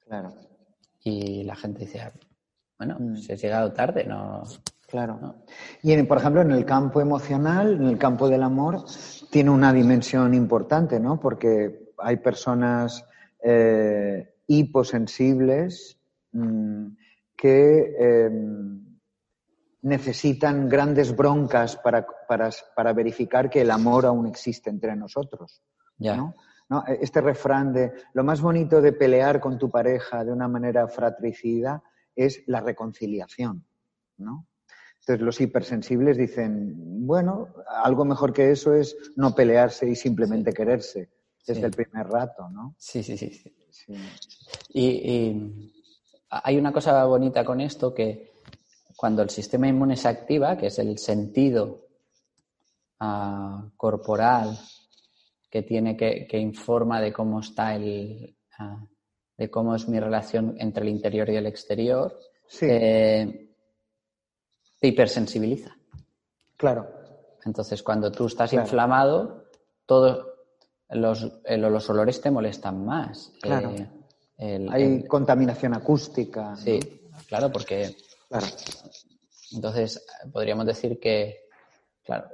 Claro. 0.05 0.33
Y 1.03 1.43
la 1.43 1.55
gente 1.55 1.85
dice, 1.85 2.01
ah, 2.01 2.13
bueno, 2.77 2.97
mm. 2.99 3.17
si 3.17 3.33
has 3.33 3.41
llegado 3.41 3.73
tarde, 3.73 4.03
no. 4.03 4.43
Claro. 4.89 5.35
Y, 5.83 6.01
por 6.03 6.17
ejemplo, 6.17 6.41
en 6.41 6.51
el 6.51 6.65
campo 6.65 6.99
emocional, 6.99 7.73
en 7.73 7.85
el 7.85 7.97
campo 7.97 8.27
del 8.27 8.41
amor, 8.41 8.83
tiene 9.29 9.51
una 9.51 9.71
dimensión 9.71 10.33
importante, 10.33 10.99
¿no? 10.99 11.19
Porque 11.19 11.91
hay 11.99 12.17
personas 12.17 13.05
eh, 13.43 14.35
hiposensibles 14.47 15.99
mm, 16.31 16.87
que 17.35 17.95
em, 17.99 18.97
necesitan 19.83 20.67
grandes 20.67 21.15
broncas 21.15 21.75
para, 21.77 22.05
para, 22.27 22.93
verificar 22.93 23.49
que 23.49 23.61
el 23.61 23.71
amor 23.71 24.07
aún 24.07 24.25
existe 24.25 24.69
entre 24.71 24.95
nosotros. 24.95 25.61
Ya. 25.97 26.15
¿no? 26.69 26.83
Este 26.87 27.21
refrán 27.21 27.73
de 27.73 27.93
lo 28.13 28.23
más 28.23 28.41
bonito 28.41 28.81
de 28.81 28.93
pelear 28.93 29.39
con 29.39 29.57
tu 29.57 29.69
pareja 29.69 30.25
de 30.25 30.31
una 30.31 30.47
manera 30.47 30.87
fratricida 30.87 31.81
es 32.15 32.43
la 32.47 32.59
reconciliación, 32.59 33.65
¿no? 34.17 34.47
Entonces 34.99 35.25
los 35.25 35.41
hipersensibles 35.41 36.17
dicen, 36.17 37.05
bueno, 37.05 37.47
algo 37.83 38.05
mejor 38.05 38.33
que 38.33 38.51
eso 38.51 38.73
es 38.73 38.95
no 39.15 39.33
pelearse 39.33 39.89
y 39.89 39.95
simplemente 39.95 40.53
quererse 40.53 41.09
desde 41.45 41.65
el 41.65 41.71
primer 41.71 42.07
rato, 42.07 42.49
¿no? 42.49 42.75
Sí, 42.77 43.01
sí, 43.01 43.17
sí. 43.17 43.43
Y, 44.73 45.35
hay 46.31 46.57
una 46.57 46.71
cosa 46.71 47.05
bonita 47.05 47.43
con 47.43 47.59
esto 47.59 47.91
que 47.91 48.33
cuando 48.95 49.23
el 49.23 49.31
sistema 49.31 49.67
inmune 49.67 49.95
se 49.95 50.09
activa, 50.09 50.55
que 50.55 50.67
es 50.67 50.77
el 50.77 50.99
sentido 50.99 51.87
ah, 52.99 53.67
corporal 53.75 54.55
que 55.49 55.63
tiene 55.63 55.97
que, 55.97 56.27
que, 56.27 56.37
informa 56.37 57.01
de 57.01 57.11
cómo 57.11 57.39
está 57.39 57.73
el, 57.73 58.35
ah, 58.59 58.85
de 59.37 59.49
cómo 59.49 59.73
es 59.73 59.87
mi 59.87 59.99
relación 59.99 60.55
entre 60.59 60.83
el 60.83 60.89
interior 60.89 61.29
y 61.29 61.37
el 61.37 61.47
exterior, 61.47 62.19
eh, 62.61 63.48
te 64.79 64.87
hipersensibiliza. 64.87 65.75
Claro. 66.57 66.87
Entonces, 67.45 67.83
cuando 67.83 68.11
tú 68.11 68.27
estás 68.27 68.53
inflamado, 68.53 69.45
todos 69.85 70.25
los, 70.89 71.31
los, 71.47 71.89
olores 71.89 72.21
te 72.21 72.31
molestan 72.31 72.85
más. 72.85 73.31
Claro. 73.41 73.73
Eh, 74.37 74.67
Hay 74.69 75.03
contaminación 75.03 75.73
acústica. 75.73 76.55
Sí, 76.55 76.79
claro, 77.27 77.51
porque 77.51 77.95
Entonces, 79.51 80.05
podríamos 80.31 80.65
decir 80.65 80.99
que, 80.99 81.47
claro, 82.03 82.29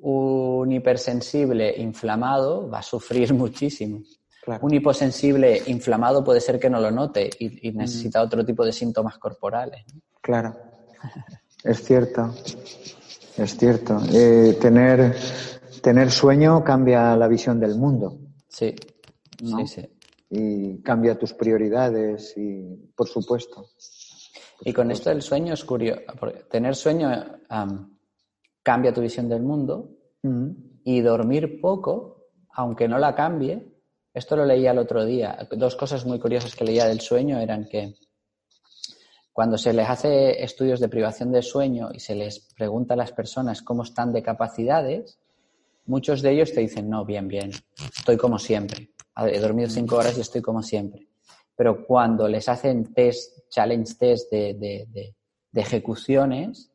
un 0.00 0.72
hipersensible 0.72 1.74
inflamado 1.78 2.68
va 2.68 2.78
a 2.78 2.82
sufrir 2.82 3.32
muchísimo. 3.34 4.02
Un 4.60 4.74
hiposensible 4.74 5.62
inflamado 5.68 6.22
puede 6.22 6.40
ser 6.40 6.60
que 6.60 6.68
no 6.68 6.78
lo 6.78 6.90
note 6.90 7.30
y, 7.38 7.70
mm. 7.72 7.76
necesita 7.78 8.20
otro 8.22 8.44
tipo 8.44 8.62
de 8.64 8.72
síntomas 8.72 9.16
corporales. 9.16 9.84
Claro, 10.24 10.56
es 11.62 11.84
cierto, 11.84 12.34
es 13.36 13.58
cierto. 13.58 13.98
Eh, 14.10 14.56
tener, 14.58 15.14
tener 15.82 16.10
sueño 16.10 16.64
cambia 16.64 17.14
la 17.14 17.28
visión 17.28 17.60
del 17.60 17.76
mundo. 17.76 18.16
Sí, 18.48 18.74
sí, 19.38 19.66
sí. 19.66 19.86
Y 20.30 20.80
cambia 20.80 21.18
tus 21.18 21.34
prioridades 21.34 22.32
y, 22.38 22.90
por 22.96 23.06
supuesto. 23.06 23.66
y 24.62 24.72
con 24.72 24.90
esto 24.90 25.10
del 25.10 25.20
sueño 25.20 25.52
es 25.52 25.62
curioso. 25.62 26.00
Tener 26.50 26.74
sueño 26.74 27.10
cambia 28.62 28.94
tu 28.94 29.02
visión 29.02 29.28
del 29.28 29.42
mundo 29.42 29.90
mm. 30.22 30.50
y 30.84 31.02
dormir 31.02 31.60
poco, 31.60 32.28
aunque 32.54 32.88
no 32.88 32.96
la 32.96 33.14
cambie, 33.14 33.74
esto 34.14 34.36
lo 34.36 34.46
leía 34.46 34.70
el 34.70 34.78
otro 34.78 35.04
día. 35.04 35.36
Dos 35.54 35.76
cosas 35.76 36.06
muy 36.06 36.18
curiosas 36.18 36.56
que 36.56 36.64
leía 36.64 36.86
del 36.86 37.02
sueño 37.02 37.38
eran 37.38 37.68
que 37.68 37.96
cuando 39.34 39.58
se 39.58 39.74
les 39.74 39.86
hace 39.90 40.42
estudios 40.42 40.80
de 40.80 40.88
privación 40.88 41.30
de 41.30 41.42
sueño 41.42 41.90
y 41.92 42.00
se 42.00 42.14
les 42.14 42.40
pregunta 42.56 42.94
a 42.94 42.96
las 42.96 43.12
personas 43.12 43.60
cómo 43.60 43.82
están 43.82 44.14
de 44.14 44.22
capacidades, 44.22 45.18
muchos 45.84 46.22
de 46.22 46.30
ellos 46.30 46.54
te 46.54 46.62
dicen, 46.62 46.88
no, 46.88 47.04
bien, 47.04 47.28
bien, 47.28 47.50
estoy 47.94 48.16
como 48.16 48.38
siempre. 48.38 48.94
He 49.16 49.38
dormido 49.38 49.68
cinco 49.68 49.96
horas 49.96 50.16
y 50.16 50.22
estoy 50.22 50.40
como 50.40 50.62
siempre. 50.62 51.08
Pero 51.54 51.84
cuando 51.84 52.26
les 52.26 52.48
hacen 52.48 52.94
test, 52.94 53.50
challenge 53.50 53.94
test 53.98 54.32
de, 54.32 54.54
de 55.52 55.60
ejecuciones, 55.60 56.70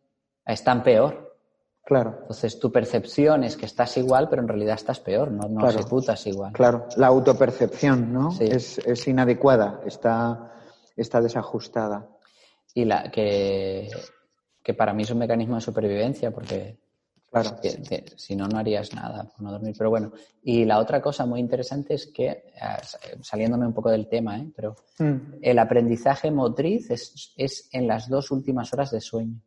están 0.46 0.84
peor 0.84 1.30
Claro. 1.90 2.18
Entonces 2.22 2.60
tu 2.60 2.72
percepción 2.72 3.44
es 3.44 3.58
que 3.58 3.66
estás 3.66 3.98
igual, 3.98 4.30
pero 4.30 4.44
en 4.44 4.48
realidad 4.48 4.76
estás 4.76 5.00
peor, 5.00 5.32
no, 5.32 5.50
no 5.50 5.68
ejecutas 5.68 6.28
igual. 6.28 6.54
Claro, 6.54 6.86
la 6.98 7.08
autopercepción, 7.08 8.14
¿no? 8.14 8.30
Es, 8.40 9.08
inadecuada, 9.08 9.82
está, 9.88 10.54
está 10.96 11.20
desajustada. 11.20 12.08
Y 12.74 12.86
la 12.86 13.10
que, 13.12 13.90
que 14.64 14.74
para 14.74 14.94
mí 14.94 15.04
es 15.04 15.12
un 15.12 15.20
mecanismo 15.20 15.56
de 15.56 15.62
supervivencia, 15.62 16.32
porque 16.32 16.78
Claro. 17.32 17.58
si 18.16 18.36
no, 18.36 18.48
no 18.48 18.58
harías 18.58 18.94
nada 18.94 19.24
por 19.24 19.42
no 19.42 19.52
dormir. 19.52 19.76
Pero 19.78 19.92
bueno, 19.92 20.12
y 20.42 20.66
la 20.66 20.80
otra 20.80 21.02
cosa 21.02 21.26
muy 21.26 21.40
interesante 21.40 21.94
es 21.94 22.08
que, 22.08 22.28
eh, 22.28 22.44
saliéndome 23.22 23.68
un 23.68 23.74
poco 23.74 23.92
del 23.92 24.08
tema, 24.08 24.40
¿eh? 24.40 24.52
pero 24.56 24.76
mm. 24.98 25.38
el 25.42 25.60
aprendizaje 25.60 26.32
motriz 26.32 26.90
es, 26.90 27.34
es, 27.38 27.70
en 27.72 27.88
las 27.88 28.10
dos 28.10 28.32
últimas 28.32 28.74
horas 28.74 28.90
de 28.92 29.02
sueño. 29.02 29.40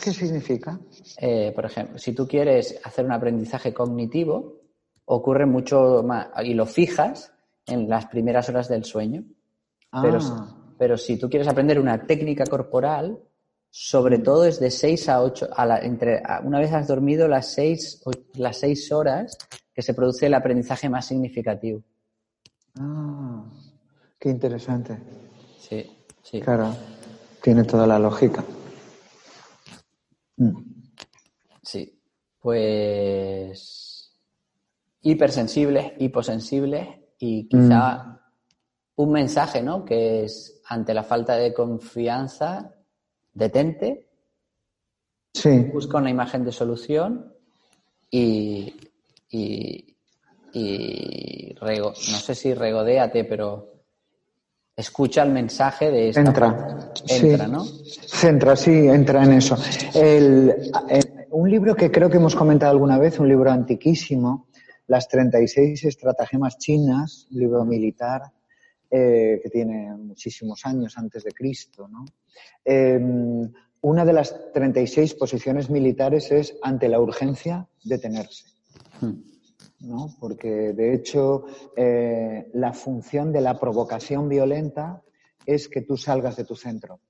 ¿Qué 0.00 0.12
significa? 0.12 0.78
Eh, 1.16 1.52
por 1.54 1.64
ejemplo, 1.64 1.98
si 1.98 2.12
tú 2.12 2.28
quieres 2.28 2.78
hacer 2.84 3.04
un 3.04 3.12
aprendizaje 3.12 3.72
cognitivo, 3.72 4.60
ocurre 5.06 5.46
mucho 5.46 6.02
más, 6.04 6.28
y 6.44 6.54
lo 6.54 6.66
fijas 6.66 7.32
en 7.66 7.88
las 7.88 8.06
primeras 8.06 8.48
horas 8.48 8.68
del 8.68 8.84
sueño. 8.84 9.24
Ah. 9.90 10.02
pero, 10.02 10.18
si 10.96 11.18
tú 11.18 11.28
quieres 11.28 11.48
aprender 11.48 11.78
una 11.78 12.06
técnica 12.06 12.44
corporal, 12.44 13.18
sobre 13.70 14.18
todo 14.18 14.44
es 14.44 14.58
de 14.58 14.70
6 14.70 15.08
a 15.08 15.22
8, 15.22 15.48
a 15.54 15.66
la, 15.66 15.78
entre, 15.80 16.22
una 16.44 16.58
vez 16.58 16.72
has 16.72 16.88
dormido 16.88 17.28
las 17.28 17.52
6 17.52 18.02
las 18.34 18.58
seis 18.58 18.90
horas 18.90 19.36
que 19.74 19.82
se 19.82 19.92
produce 19.92 20.26
el 20.26 20.34
aprendizaje 20.34 20.88
más 20.88 21.06
significativo. 21.06 21.82
Ah, 22.78 23.44
qué 24.18 24.30
interesante. 24.30 24.98
Sí, 25.58 25.84
sí. 26.22 26.40
Claro, 26.40 26.74
tiene 27.42 27.64
toda 27.64 27.86
la 27.86 27.98
lógica. 27.98 28.42
Mm. 30.36 30.62
Sí, 31.62 32.00
pues 32.40 34.14
hipersensibles, 35.02 35.92
hiposensibles 35.98 36.88
y 37.18 37.48
quizá 37.48 37.94
mm. 37.94 38.18
Un 38.96 39.12
mensaje, 39.12 39.62
¿no? 39.62 39.84
Que 39.84 40.24
es 40.24 40.60
ante 40.68 40.94
la 40.94 41.04
falta 41.04 41.36
de 41.36 41.52
confianza, 41.52 42.74
detente, 43.32 44.08
sí. 45.32 45.58
busca 45.72 45.98
una 45.98 46.10
imagen 46.10 46.44
de 46.44 46.52
solución 46.52 47.32
y, 48.10 48.74
y, 49.30 49.94
no 51.60 51.94
sé 51.94 52.34
si 52.34 52.54
regodéate, 52.54 53.24
pero 53.24 53.74
escucha 54.74 55.22
el 55.22 55.30
mensaje 55.30 55.90
de 55.90 56.08
esta 56.08 56.20
entra, 56.20 56.92
entra 57.08 57.46
¿no? 57.46 57.64
Entra, 58.22 58.56
sí, 58.56 58.70
entra 58.70 59.24
en 59.24 59.32
eso. 59.32 59.56
El, 59.94 60.72
un 61.30 61.50
libro 61.50 61.74
que 61.74 61.90
creo 61.90 62.08
que 62.08 62.16
hemos 62.16 62.34
comentado 62.34 62.72
alguna 62.72 62.98
vez, 62.98 63.18
un 63.18 63.28
libro 63.28 63.50
antiquísimo, 63.50 64.48
Las 64.86 65.08
36 65.08 65.84
estratagemas 65.84 66.56
chinas, 66.58 67.26
un 67.30 67.40
libro 67.40 67.64
militar 67.64 68.22
eh, 68.90 69.40
que 69.42 69.50
tiene 69.50 69.94
muchísimos 69.96 70.64
años 70.64 70.96
antes 70.96 71.24
de 71.24 71.32
Cristo, 71.32 71.88
¿no? 71.88 72.04
Em, 72.64 73.50
una 73.80 74.04
de 74.04 74.12
las 74.12 74.52
36 74.52 75.14
posiciones 75.14 75.70
militares 75.70 76.32
es 76.32 76.56
ante 76.62 76.88
la 76.88 77.00
urgencia 77.00 77.68
detenerse. 77.84 78.46
Hmm. 79.00 79.14
¿no? 79.80 80.16
Porque 80.18 80.72
de 80.72 80.94
hecho 80.94 81.44
eh, 81.76 82.50
la 82.54 82.72
función 82.72 83.32
de 83.32 83.40
la 83.40 83.58
provocación 83.58 84.28
violenta 84.28 85.02
es 85.44 85.68
que 85.68 85.82
tú 85.82 85.96
salgas 85.96 86.36
de 86.36 86.44
tu 86.44 86.56
centro. 86.56 87.00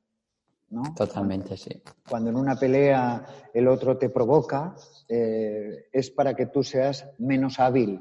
¿no? 0.71 0.83
Totalmente, 0.95 1.57
sí. 1.57 1.83
Cuando 2.09 2.31
en 2.31 2.37
una 2.37 2.57
pelea 2.57 3.25
el 3.55 3.69
otro 3.69 3.97
te 3.97 4.11
provoca, 4.11 4.75
eh, 5.09 5.87
es 5.93 6.11
para 6.11 6.35
que 6.35 6.47
tú 6.47 6.63
seas 6.63 7.09
menos 7.19 7.61
hábil. 7.61 8.01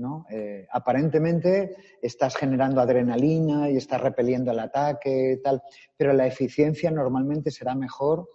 ¿No? 0.00 0.26
Eh, 0.30 0.66
aparentemente 0.72 1.76
estás 2.02 2.34
generando 2.34 2.80
adrenalina 2.80 3.70
y 3.70 3.76
estás 3.76 4.00
repeliendo 4.00 4.50
el 4.50 4.58
ataque, 4.58 5.40
tal, 5.44 5.62
pero 5.96 6.12
la 6.12 6.26
eficiencia 6.26 6.90
normalmente 6.90 7.50
será 7.50 7.74
mejor 7.74 8.28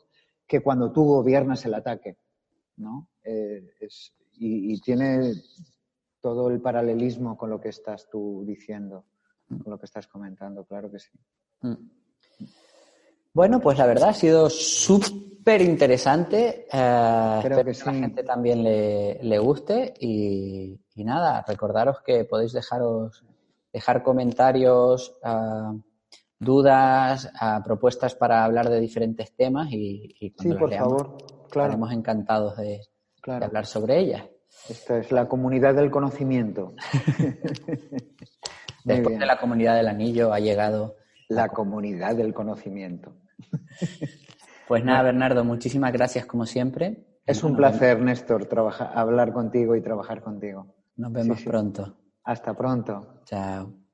que 0.47 0.61
cuando 0.61 0.91
tú 0.91 1.03
gobiernas 1.03 1.65
el 1.65 1.73
ataque. 1.73 2.17
¿no? 2.77 3.09
es, 3.23 4.13
y, 4.33 4.79
tiene 4.81 5.33
todo 6.19 6.49
el 6.49 6.61
paralelismo 6.61 7.37
con 7.37 7.49
lo 7.49 7.59
que 7.59 7.69
estás 7.69 8.09
tú 8.09 8.43
diciendo, 8.45 9.05
con 9.47 9.71
lo 9.71 9.79
que 9.79 9.85
estás 9.85 10.07
comentando, 10.07 10.65
claro 10.65 10.91
que 10.91 10.99
sí. 10.99 11.17
Mm. 11.61 12.04
Bueno, 13.35 13.59
pues 13.59 13.77
la 13.77 13.85
verdad 13.85 14.11
ha 14.11 14.13
sido 14.13 14.49
súper 14.49 15.61
interesante. 15.61 16.67
Eh, 16.71 17.39
espero 17.39 17.65
que, 17.65 17.71
a 17.71 17.85
la 17.91 17.99
gente 17.99 18.23
también 18.23 18.63
le, 18.63 19.39
guste 19.39 19.93
y, 19.99 20.79
nada, 21.03 21.43
recordaros 21.45 21.97
que 21.99 22.23
podéis 22.23 22.53
dejaros, 22.53 23.25
dejar 23.73 24.03
comentarios, 24.03 25.17
eh, 25.21 25.81
dudas, 26.39 27.25
eh, 27.25 27.59
propuestas 27.61 28.15
para 28.15 28.45
hablar 28.45 28.69
de 28.69 28.79
diferentes 28.79 29.35
temas 29.35 29.67
y, 29.69 30.33
cuando 30.37 30.55
sí, 30.55 30.59
por 30.59 30.73
favor, 30.73 31.17
claro. 31.49 31.71
estaremos 31.71 31.91
encantados 31.91 32.55
de, 32.55 32.83
de 33.25 33.45
hablar 33.45 33.65
sobre 33.65 33.99
ella. 33.99 34.29
Esta 34.69 34.99
es 34.99 35.11
la 35.11 35.27
comunidad 35.27 35.75
del 35.75 35.91
conocimiento. 35.91 36.73
Después 38.85 39.19
de 39.19 39.25
la 39.25 39.37
comunidad 39.37 39.75
del 39.75 39.89
anillo 39.89 40.31
ha 40.31 40.39
llegado 40.39 40.95
la 41.27 41.49
comunidad 41.49 42.15
del 42.15 42.33
conocimiento. 42.33 43.13
Pues 44.67 44.83
nada, 44.83 45.03
Bernardo, 45.03 45.43
muchísimas 45.43 45.93
gracias 45.93 46.25
como 46.25 46.47
siempre. 46.47 47.05
Es 47.25 47.43
un 47.43 47.55
placer, 47.55 48.01
Néstor, 48.01 48.45
trabajar, 48.45 48.91
hablar 48.95 49.31
contigo 49.31 49.75
y 49.75 49.81
trabajar 49.81 50.21
contigo. 50.21 50.75
Nos 50.97 51.11
vemos 51.11 51.43
pronto. 51.43 51.95
Hasta 52.23 52.55
pronto. 52.55 53.21
Chao. 53.25 53.84